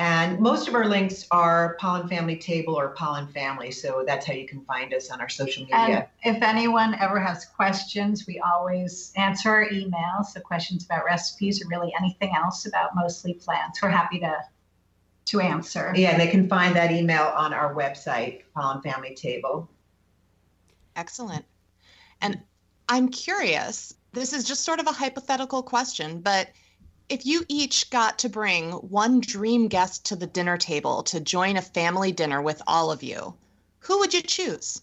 And 0.00 0.40
most 0.40 0.66
of 0.66 0.74
our 0.74 0.86
links 0.86 1.26
are 1.30 1.76
Pollan 1.78 2.08
Family 2.08 2.36
Table 2.36 2.74
or 2.74 2.94
Pollan 2.94 3.30
Family. 3.34 3.70
So 3.70 4.02
that's 4.06 4.24
how 4.24 4.32
you 4.32 4.48
can 4.48 4.62
find 4.64 4.94
us 4.94 5.10
on 5.10 5.20
our 5.20 5.28
social 5.28 5.64
media. 5.64 6.08
And 6.24 6.36
if 6.36 6.42
anyone 6.42 6.94
ever 6.94 7.20
has 7.20 7.44
questions, 7.44 8.26
we 8.26 8.40
always 8.40 9.12
answer 9.16 9.50
our 9.50 9.68
emails. 9.68 10.28
So 10.32 10.40
questions 10.40 10.86
about 10.86 11.04
recipes 11.04 11.62
or 11.62 11.68
really 11.68 11.92
anything 12.00 12.32
else 12.34 12.64
about 12.64 12.96
mostly 12.96 13.34
plants. 13.34 13.82
We're 13.82 13.90
happy 13.90 14.18
to 14.20 14.42
to 15.26 15.40
answer. 15.40 15.92
Yeah, 15.94 16.16
they 16.16 16.28
can 16.28 16.48
find 16.48 16.74
that 16.76 16.90
email 16.90 17.24
on 17.36 17.52
our 17.52 17.74
website, 17.74 18.44
Pollan 18.56 18.82
Family 18.82 19.14
Table. 19.14 19.68
Excellent. 20.96 21.44
And 22.22 22.40
I'm 22.88 23.10
curious, 23.10 23.94
this 24.12 24.32
is 24.32 24.44
just 24.44 24.64
sort 24.64 24.80
of 24.80 24.86
a 24.86 24.92
hypothetical 24.92 25.62
question, 25.62 26.20
but 26.20 26.48
if 27.10 27.26
you 27.26 27.44
each 27.48 27.90
got 27.90 28.20
to 28.20 28.28
bring 28.28 28.70
one 28.70 29.20
dream 29.20 29.66
guest 29.66 30.06
to 30.06 30.16
the 30.16 30.28
dinner 30.28 30.56
table 30.56 31.02
to 31.02 31.18
join 31.20 31.56
a 31.56 31.62
family 31.62 32.12
dinner 32.12 32.40
with 32.40 32.62
all 32.68 32.92
of 32.92 33.02
you, 33.02 33.34
who 33.80 33.98
would 33.98 34.14
you 34.14 34.22
choose? 34.22 34.80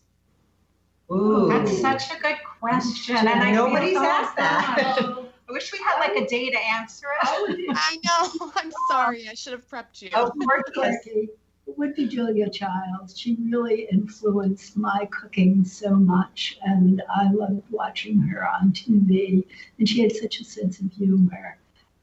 Ooh. 1.09 1.47
That's 1.49 1.79
such 1.79 2.11
a 2.11 2.19
good 2.21 2.35
question. 2.59 3.15
And 3.15 3.29
I 3.29 3.51
Nobody's 3.51 3.91
feel 3.91 4.01
asked 4.01 4.35
that. 4.35 4.75
bad. 4.97 5.27
I 5.49 5.51
wish 5.53 5.71
we 5.71 5.79
had 5.79 5.99
like 5.99 6.17
a 6.17 6.27
day 6.27 6.49
to 6.49 6.59
answer 6.59 7.07
it. 7.21 7.27
Oh, 7.27 7.55
I 7.69 7.97
know. 8.03 8.51
I'm 8.55 8.73
sorry. 8.91 9.29
I 9.29 9.33
should 9.33 9.53
have 9.53 9.65
prepped 9.69 10.01
you. 10.01 10.09
Of 10.13 10.33
course, 10.43 10.63
yes. 10.75 11.05
Becky, 11.05 11.29
it 11.65 11.77
would 11.77 11.95
be 11.95 12.09
Julia 12.09 12.49
Childs. 12.49 13.17
She 13.17 13.37
really 13.49 13.87
influenced 13.89 14.75
my 14.75 15.07
cooking 15.11 15.63
so 15.63 15.95
much, 15.95 16.59
and 16.61 17.01
I 17.09 17.31
loved 17.31 17.63
watching 17.71 18.19
her 18.19 18.45
on 18.45 18.73
TV. 18.73 19.45
And 19.79 19.87
she 19.87 20.01
had 20.01 20.11
such 20.11 20.41
a 20.41 20.43
sense 20.43 20.81
of 20.81 20.91
humor 20.91 21.57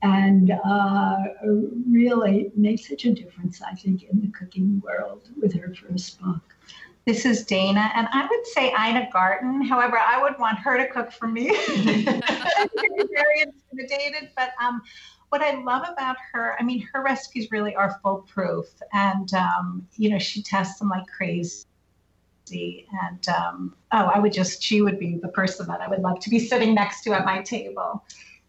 and 0.04 0.50
uh, 0.50 1.16
really 1.90 2.52
made 2.54 2.78
such 2.78 3.06
a 3.06 3.12
difference, 3.12 3.62
I 3.62 3.72
think, 3.72 4.02
in 4.04 4.20
the 4.20 4.28
cooking 4.38 4.82
world 4.84 5.30
with 5.40 5.54
her 5.54 5.74
first 5.74 6.20
book. 6.20 6.42
This 7.06 7.24
is 7.24 7.44
Dana, 7.44 7.90
and 7.94 8.06
I 8.12 8.26
would 8.26 8.46
say 8.48 8.68
Ina 8.68 9.08
Garten. 9.10 9.62
However, 9.62 9.98
I 9.98 10.22
would 10.22 10.38
want 10.38 10.58
her 10.58 10.76
to 10.76 10.86
cook 10.92 11.10
for 11.10 11.26
me. 11.26 11.48
Very 11.68 13.42
intimidated, 13.42 14.30
but 14.36 14.50
um, 14.62 14.82
what 15.30 15.40
I 15.40 15.62
love 15.62 15.86
about 15.90 16.16
her, 16.32 16.54
I 16.60 16.62
mean, 16.62 16.86
her 16.92 17.02
recipes 17.02 17.50
really 17.50 17.74
are 17.74 17.98
foolproof, 18.02 18.66
and 18.92 19.32
um, 19.32 19.86
you 19.96 20.10
know, 20.10 20.18
she 20.18 20.42
tests 20.42 20.78
them 20.78 20.90
like 20.90 21.06
crazy. 21.06 21.64
And 22.50 23.26
um, 23.28 23.74
oh, 23.92 24.10
I 24.14 24.18
would 24.18 24.34
just, 24.34 24.62
she 24.62 24.82
would 24.82 24.98
be 24.98 25.16
the 25.16 25.28
person 25.28 25.66
that 25.68 25.80
I 25.80 25.88
would 25.88 26.00
love 26.00 26.20
to 26.20 26.30
be 26.30 26.38
sitting 26.38 26.74
next 26.74 27.02
to 27.04 27.14
at 27.14 27.24
my 27.24 27.40
table. 27.40 28.04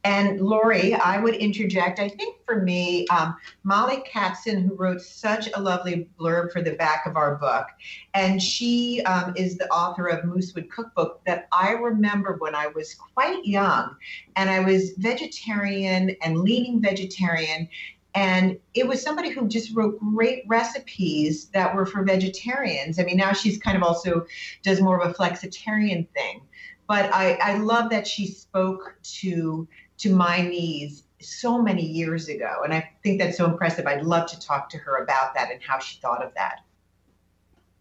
And 0.06 0.40
Lori, 0.40 0.94
I 0.94 1.18
would 1.18 1.34
interject. 1.34 2.00
I 2.00 2.10
think 2.10 2.38
for 2.46 2.62
me, 2.62 3.08
um, 3.08 3.36
Mollie 3.64 4.04
Katzen, 4.08 4.64
who 4.64 4.76
wrote 4.76 5.02
such 5.02 5.50
a 5.52 5.60
lovely 5.60 6.08
blurb 6.20 6.52
for 6.52 6.62
the 6.62 6.74
back 6.74 7.08
of 7.08 7.18
our 7.18 7.38
book, 7.38 7.66
and 8.14 8.40
she 8.40 9.02
um, 9.06 9.34
is 9.36 9.58
the 9.58 9.68
author 9.70 10.06
of 10.06 10.24
Moosewood 10.24 10.70
Cookbook 10.70 11.26
that 11.26 11.48
I 11.52 11.72
remember 11.72 12.36
when 12.38 12.54
I 12.54 12.68
was 12.68 12.94
quite 12.94 13.44
young, 13.46 13.96
and 14.36 14.48
I 14.48 14.60
was 14.60 14.92
vegetarian 14.98 16.16
and 16.22 16.38
leaning 16.38 16.80
vegetarian. 16.80 17.68
And 18.14 18.60
it 18.76 18.88
was 18.88 19.02
somebody 19.02 19.30
who 19.30 19.48
just 19.48 19.76
wrote 19.76 20.00
great 20.00 20.44
recipes 20.48 21.48
that 21.48 21.76
were 21.76 21.88
for 21.88 22.04
vegetarians. 22.04 23.00
I 23.00 23.04
mean, 23.06 23.18
now 23.18 23.34
she's 23.34 23.58
kind 23.58 23.76
of 23.76 23.82
also 23.82 24.28
does 24.62 24.82
more 24.82 25.02
of 25.02 25.10
a 25.10 25.14
flexitarian 25.16 26.08
thing. 26.10 26.42
But 26.88 27.12
I, 27.12 27.34
I 27.42 27.58
love 27.58 27.90
that 27.90 28.06
she 28.06 28.28
spoke 28.28 28.96
to 29.22 29.68
to 30.00 30.14
my 30.14 30.42
knees 30.42 31.04
so 31.22 31.62
many 31.62 31.84
years 31.86 32.28
ago. 32.28 32.62
And 32.64 32.74
I 32.74 32.90
think 33.04 33.20
that's 33.20 33.38
so 33.38 33.46
impressive. 33.46 33.88
I'd 33.88 34.04
love 34.04 34.30
to 34.30 34.40
talk 34.40 34.70
to 34.70 34.78
her 34.78 34.98
about 35.04 35.34
that 35.36 35.52
and 35.52 35.62
how 35.62 35.80
she 35.80 36.00
thought 36.00 36.24
of 36.24 36.34
that. 36.36 36.62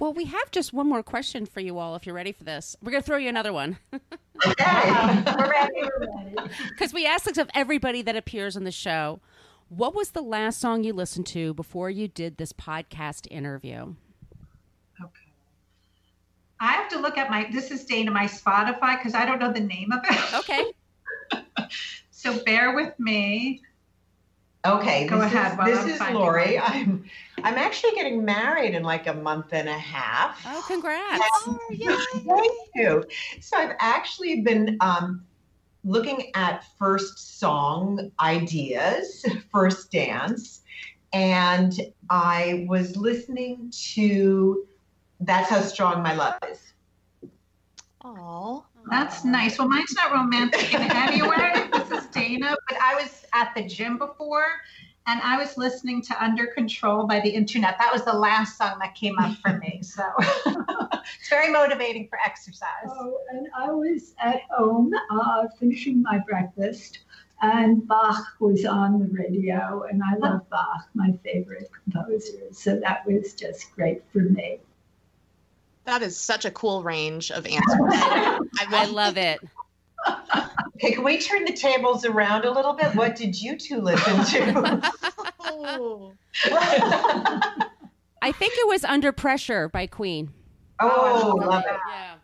Well, 0.01 0.13
we 0.13 0.25
have 0.25 0.51
just 0.51 0.73
one 0.73 0.89
more 0.89 1.03
question 1.03 1.47
for 1.47 1.61
you 1.61 1.79
all 1.79 1.95
if 1.95 2.05
you're 2.05 2.15
ready 2.15 2.33
for 2.33 2.45
this. 2.45 2.77
We're 2.83 2.91
going 2.91 3.03
to 3.03 3.07
throw 3.07 3.17
you 3.17 3.29
another 3.29 3.53
one. 3.53 3.79
Okay. 4.45 4.91
We're 5.39 5.49
ready. 5.49 5.73
We're 5.77 6.09
ready. 6.37 6.51
Because 6.71 6.93
we 6.93 7.07
asked 7.07 7.25
this 7.25 7.39
of 7.39 7.49
everybody 7.55 8.03
that 8.03 8.17
appears 8.17 8.57
on 8.57 8.65
the 8.65 8.73
show. 8.73 9.21
What 9.69 9.95
was 9.95 10.11
the 10.11 10.23
last 10.23 10.61
song 10.61 10.83
you 10.83 10.93
listened 10.93 11.27
to 11.29 11.55
before 11.55 11.89
you 11.89 12.09
did 12.09 12.37
this 12.37 12.53
podcast 12.53 13.29
interview? 13.31 13.95
Okay. 15.01 15.31
I 16.59 16.73
have 16.73 16.89
to 16.91 16.99
look 16.99 17.17
at 17.17 17.31
my, 17.31 17.49
this 17.53 17.71
is 17.71 17.85
Dana, 17.85 18.11
my 18.11 18.25
Spotify, 18.25 18.99
because 18.99 19.15
I 19.15 19.25
don't 19.25 19.39
know 19.39 19.53
the 19.53 19.61
name 19.61 19.93
of 19.93 20.01
it. 20.03 20.35
Okay. 20.35 20.73
So 22.25 22.43
bear 22.45 22.75
with 22.75 22.99
me. 22.99 23.61
Okay, 24.67 25.07
Go 25.07 25.19
this 25.19 25.31
ahead 25.35 25.69
is, 25.69 25.85
this 25.87 26.01
I'm 26.01 26.17
is 26.17 26.19
Lori. 26.19 26.57
mine. 26.57 26.65
I'm 26.67 27.05
I'm 27.45 27.55
actually 27.59 27.93
getting 27.93 28.25
married 28.25 28.75
in 28.75 28.83
like 28.83 29.07
a 29.07 29.13
month 29.13 29.53
and 29.53 29.69
a 29.69 29.77
half. 29.79 30.41
Oh, 30.47 30.65
congrats. 30.67 31.23
Thank 31.69 32.53
you. 32.75 33.05
So 33.43 33.59
I've 33.59 33.77
actually 33.79 34.41
been 34.41 34.79
um, 34.81 35.27
looking 35.85 36.31
at 36.35 36.65
first 36.79 37.39
song 37.39 38.11
ideas, 38.21 39.23
first 39.53 39.93
dance, 39.93 40.63
and 41.13 41.79
I 42.09 42.65
was 42.71 42.97
listening 42.97 43.71
to 43.93 44.67
"That's 45.21 45.51
How 45.51 45.61
Strong 45.61 46.03
My 46.03 46.15
Love 46.15 46.37
Is." 46.51 46.59
Oh, 48.03 48.65
That's 48.91 49.27
nice. 49.27 49.59
Well, 49.59 49.69
mine's 49.69 49.95
not 49.95 50.11
romantic 50.13 50.73
in 50.73 50.81
any 50.81 51.21
way. 51.21 51.69
This 52.15 52.23
is 52.23 52.29
Dana, 52.29 52.57
but 52.69 52.79
I 52.81 52.95
was 52.95 53.25
at 53.33 53.55
the 53.55 53.65
gym 53.65 53.99
before 53.99 54.47
and 55.07 55.21
I 55.21 55.39
was 55.39 55.57
listening 55.59 56.03
to 56.03 56.23
Under 56.23 56.47
Control 56.47 57.07
by 57.07 57.21
the 57.21 57.29
Internet. 57.29 57.77
That 57.79 57.93
was 57.93 58.05
the 58.05 58.13
last 58.13 58.57
song 58.57 58.79
that 58.81 58.95
came 58.95 59.19
up 59.19 59.37
for 59.39 59.59
me. 59.59 59.81
So 59.83 60.03
it's 61.21 61.29
very 61.29 61.51
motivating 61.51 62.09
for 62.09 62.19
exercise. 62.25 62.69
Oh, 62.89 63.19
and 63.31 63.49
I 63.57 63.71
was 63.71 64.15
at 64.19 64.43
home 64.51 64.91
uh, 65.11 65.47
finishing 65.59 66.03
my 66.03 66.19
breakfast, 66.19 67.01
and 67.43 67.87
Bach 67.87 68.25
was 68.41 68.65
on 68.65 68.99
the 68.99 69.07
radio, 69.07 69.85
and 69.91 70.03
I 70.03 70.17
love 70.17 70.49
Bach, 70.49 70.89
my 70.95 71.13
favorite 71.23 71.71
composer. 71.85 72.39
So 72.53 72.81
that 72.81 73.07
was 73.07 73.35
just 73.35 73.75
great 73.75 74.03
for 74.13 74.21
me. 74.21 74.59
that 75.85 76.01
is 76.03 76.19
such 76.19 76.47
a 76.47 76.51
cool 76.51 76.83
range 76.83 77.31
of 77.31 77.47
answers. 77.47 77.63
I 77.69 78.41
I 78.59 78.87
love 78.87 78.91
love 78.91 79.17
it. 79.19 79.41
Okay, 80.85 80.93
can 80.93 81.05
we 81.05 81.19
turn 81.19 81.47
the 81.47 81.53
tables 81.53 82.05
around 82.05 82.45
a 82.45 82.51
little 82.51 82.75
bit? 82.75 82.95
What 82.95 83.17
did 83.17 83.41
you 83.41 83.57
two 83.57 83.81
listen 83.81 84.23
to? 84.23 84.93
Oh. 85.47 86.13
I 88.21 88.33
think 88.33 88.53
it 88.57 88.69
was 88.69 88.85
Under 88.85 89.11
Pressure 89.11 89.71
by 89.71 89.87
Queen. 89.87 90.31
oh, 90.81 91.39
love 91.41 91.65
it. 91.67 91.77
Yeah. 91.89 92.15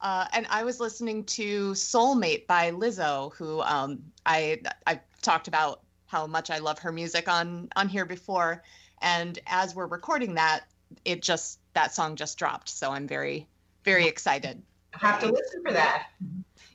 Uh, 0.00 0.26
and 0.32 0.46
I 0.48 0.62
was 0.62 0.78
listening 0.78 1.24
to 1.24 1.72
Soulmate 1.72 2.46
by 2.46 2.70
Lizzo, 2.70 3.32
who 3.34 3.62
um, 3.62 4.00
I 4.26 4.60
I 4.86 5.00
talked 5.22 5.48
about 5.48 5.80
how 6.06 6.26
much 6.26 6.50
I 6.50 6.58
love 6.58 6.78
her 6.78 6.92
music 6.92 7.28
on 7.28 7.68
on 7.74 7.88
here 7.88 8.04
before, 8.04 8.62
and 9.02 9.40
as 9.46 9.74
we're 9.74 9.86
recording 9.86 10.34
that, 10.34 10.66
it 11.04 11.22
just 11.22 11.58
that 11.74 11.94
song 11.94 12.14
just 12.14 12.38
dropped, 12.38 12.68
so 12.68 12.92
I'm 12.92 13.08
very 13.08 13.48
very 13.84 14.06
excited. 14.06 14.62
I 14.94 15.06
Have 15.06 15.20
to 15.20 15.26
listen 15.26 15.62
for 15.64 15.72
that. 15.72 16.08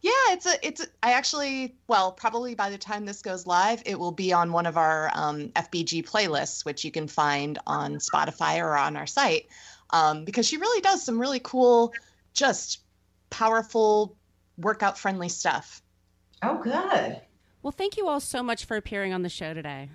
Yeah, 0.04 0.12
it's 0.34 0.46
a 0.46 0.68
it's 0.68 0.82
a, 0.84 0.88
I 1.02 1.14
actually 1.14 1.76
well 1.88 2.12
probably 2.12 2.56
by 2.56 2.70
the 2.70 2.78
time 2.78 3.06
this 3.06 3.22
goes 3.22 3.48
live, 3.48 3.82
it 3.86 3.98
will 3.98 4.12
be 4.12 4.34
on 4.34 4.52
one 4.52 4.66
of 4.66 4.76
our 4.76 5.10
um, 5.14 5.48
FBG 5.56 6.06
playlists, 6.06 6.66
which 6.66 6.84
you 6.84 6.92
can 6.92 7.08
find 7.08 7.58
on 7.66 7.96
Spotify 7.96 8.60
or 8.62 8.76
on 8.76 8.98
our 8.98 9.08
site, 9.08 9.48
um, 9.92 10.26
because 10.26 10.46
she 10.46 10.58
really 10.58 10.82
does 10.82 11.04
some 11.06 11.20
really 11.22 11.40
cool, 11.42 11.94
just 12.34 12.82
powerful, 13.30 14.18
workout 14.58 14.98
friendly 14.98 15.30
stuff. 15.30 15.82
Oh, 16.42 16.58
good. 16.62 17.22
Well, 17.62 17.72
thank 17.72 17.96
you 17.96 18.10
all 18.10 18.20
so 18.20 18.44
much 18.44 18.66
for 18.66 18.76
appearing 18.76 19.14
on 19.14 19.22
the 19.22 19.30
show 19.30 19.54
today. 19.54 19.90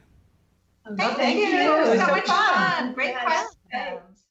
Hey, 0.86 1.14
thank 1.16 1.38
you. 1.38 1.50
So, 1.50 1.84
It 1.84 1.90
was 1.90 2.00
so 2.00 2.06
much 2.06 2.24
fun. 2.24 2.54
fun. 2.54 2.92
Great 2.94 3.10
Yes. 3.10 3.54
questions. 3.70 4.22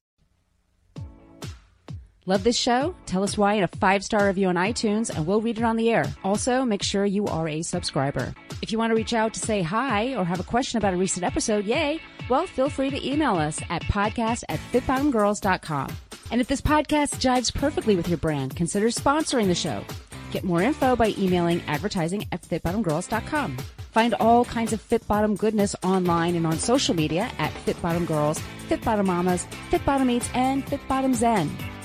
Love 2.27 2.43
this 2.43 2.57
show? 2.57 2.93
Tell 3.05 3.23
us 3.23 3.37
why 3.37 3.53
in 3.53 3.63
a 3.63 3.69
five 3.69 4.03
star 4.03 4.27
review 4.27 4.49
on 4.49 4.55
iTunes 4.55 5.09
and 5.09 5.25
we'll 5.25 5.39
read 5.39 5.59
it 5.59 5.63
on 5.63 5.77
the 5.77 5.89
air. 5.89 6.03
Also, 6.25 6.65
make 6.65 6.83
sure 6.83 7.05
you 7.05 7.25
are 7.25 7.47
a 7.47 7.61
subscriber. 7.61 8.35
If 8.61 8.69
you 8.69 8.77
want 8.77 8.91
to 8.91 8.95
reach 8.95 9.13
out 9.13 9.33
to 9.35 9.39
say 9.39 9.61
hi 9.61 10.13
or 10.13 10.25
have 10.25 10.41
a 10.41 10.43
question 10.43 10.77
about 10.77 10.93
a 10.93 10.97
recent 10.97 11.23
episode, 11.23 11.63
yay, 11.63 12.01
well, 12.29 12.45
feel 12.45 12.69
free 12.69 12.89
to 12.89 13.07
email 13.09 13.37
us 13.37 13.61
at 13.69 13.81
podcast 13.83 14.43
at 14.49 14.59
fitbottomedgirls.com. 14.73 15.95
And 16.29 16.41
if 16.41 16.47
this 16.47 16.59
podcast 16.59 17.15
jives 17.21 17.53
perfectly 17.53 17.95
with 17.95 18.09
your 18.09 18.17
brand, 18.17 18.57
consider 18.57 18.87
sponsoring 18.87 19.47
the 19.47 19.55
show. 19.55 19.85
Get 20.31 20.43
more 20.43 20.61
info 20.61 20.97
by 20.97 21.13
emailing 21.17 21.61
advertising 21.67 22.25
at 22.33 22.41
fitbottomedgirls.com. 22.41 23.57
Find 23.93 24.13
all 24.15 24.43
kinds 24.43 24.73
of 24.73 24.81
Fit 24.81 25.07
Bottomed 25.07 25.39
goodness 25.39 25.77
online 25.81 26.35
and 26.35 26.45
on 26.45 26.57
social 26.57 26.93
media 26.93 27.31
at 27.39 27.53
Fit 27.53 27.81
Bottomed 27.81 28.07
Girls, 28.09 28.37
Fit 28.67 28.81
Bottomed 28.81 29.07
Mamas, 29.07 29.47
Eats, 29.71 30.29
and 30.33 30.67
Fit 30.67 30.85
Bottomed 30.89 31.15
Zen. 31.15 31.49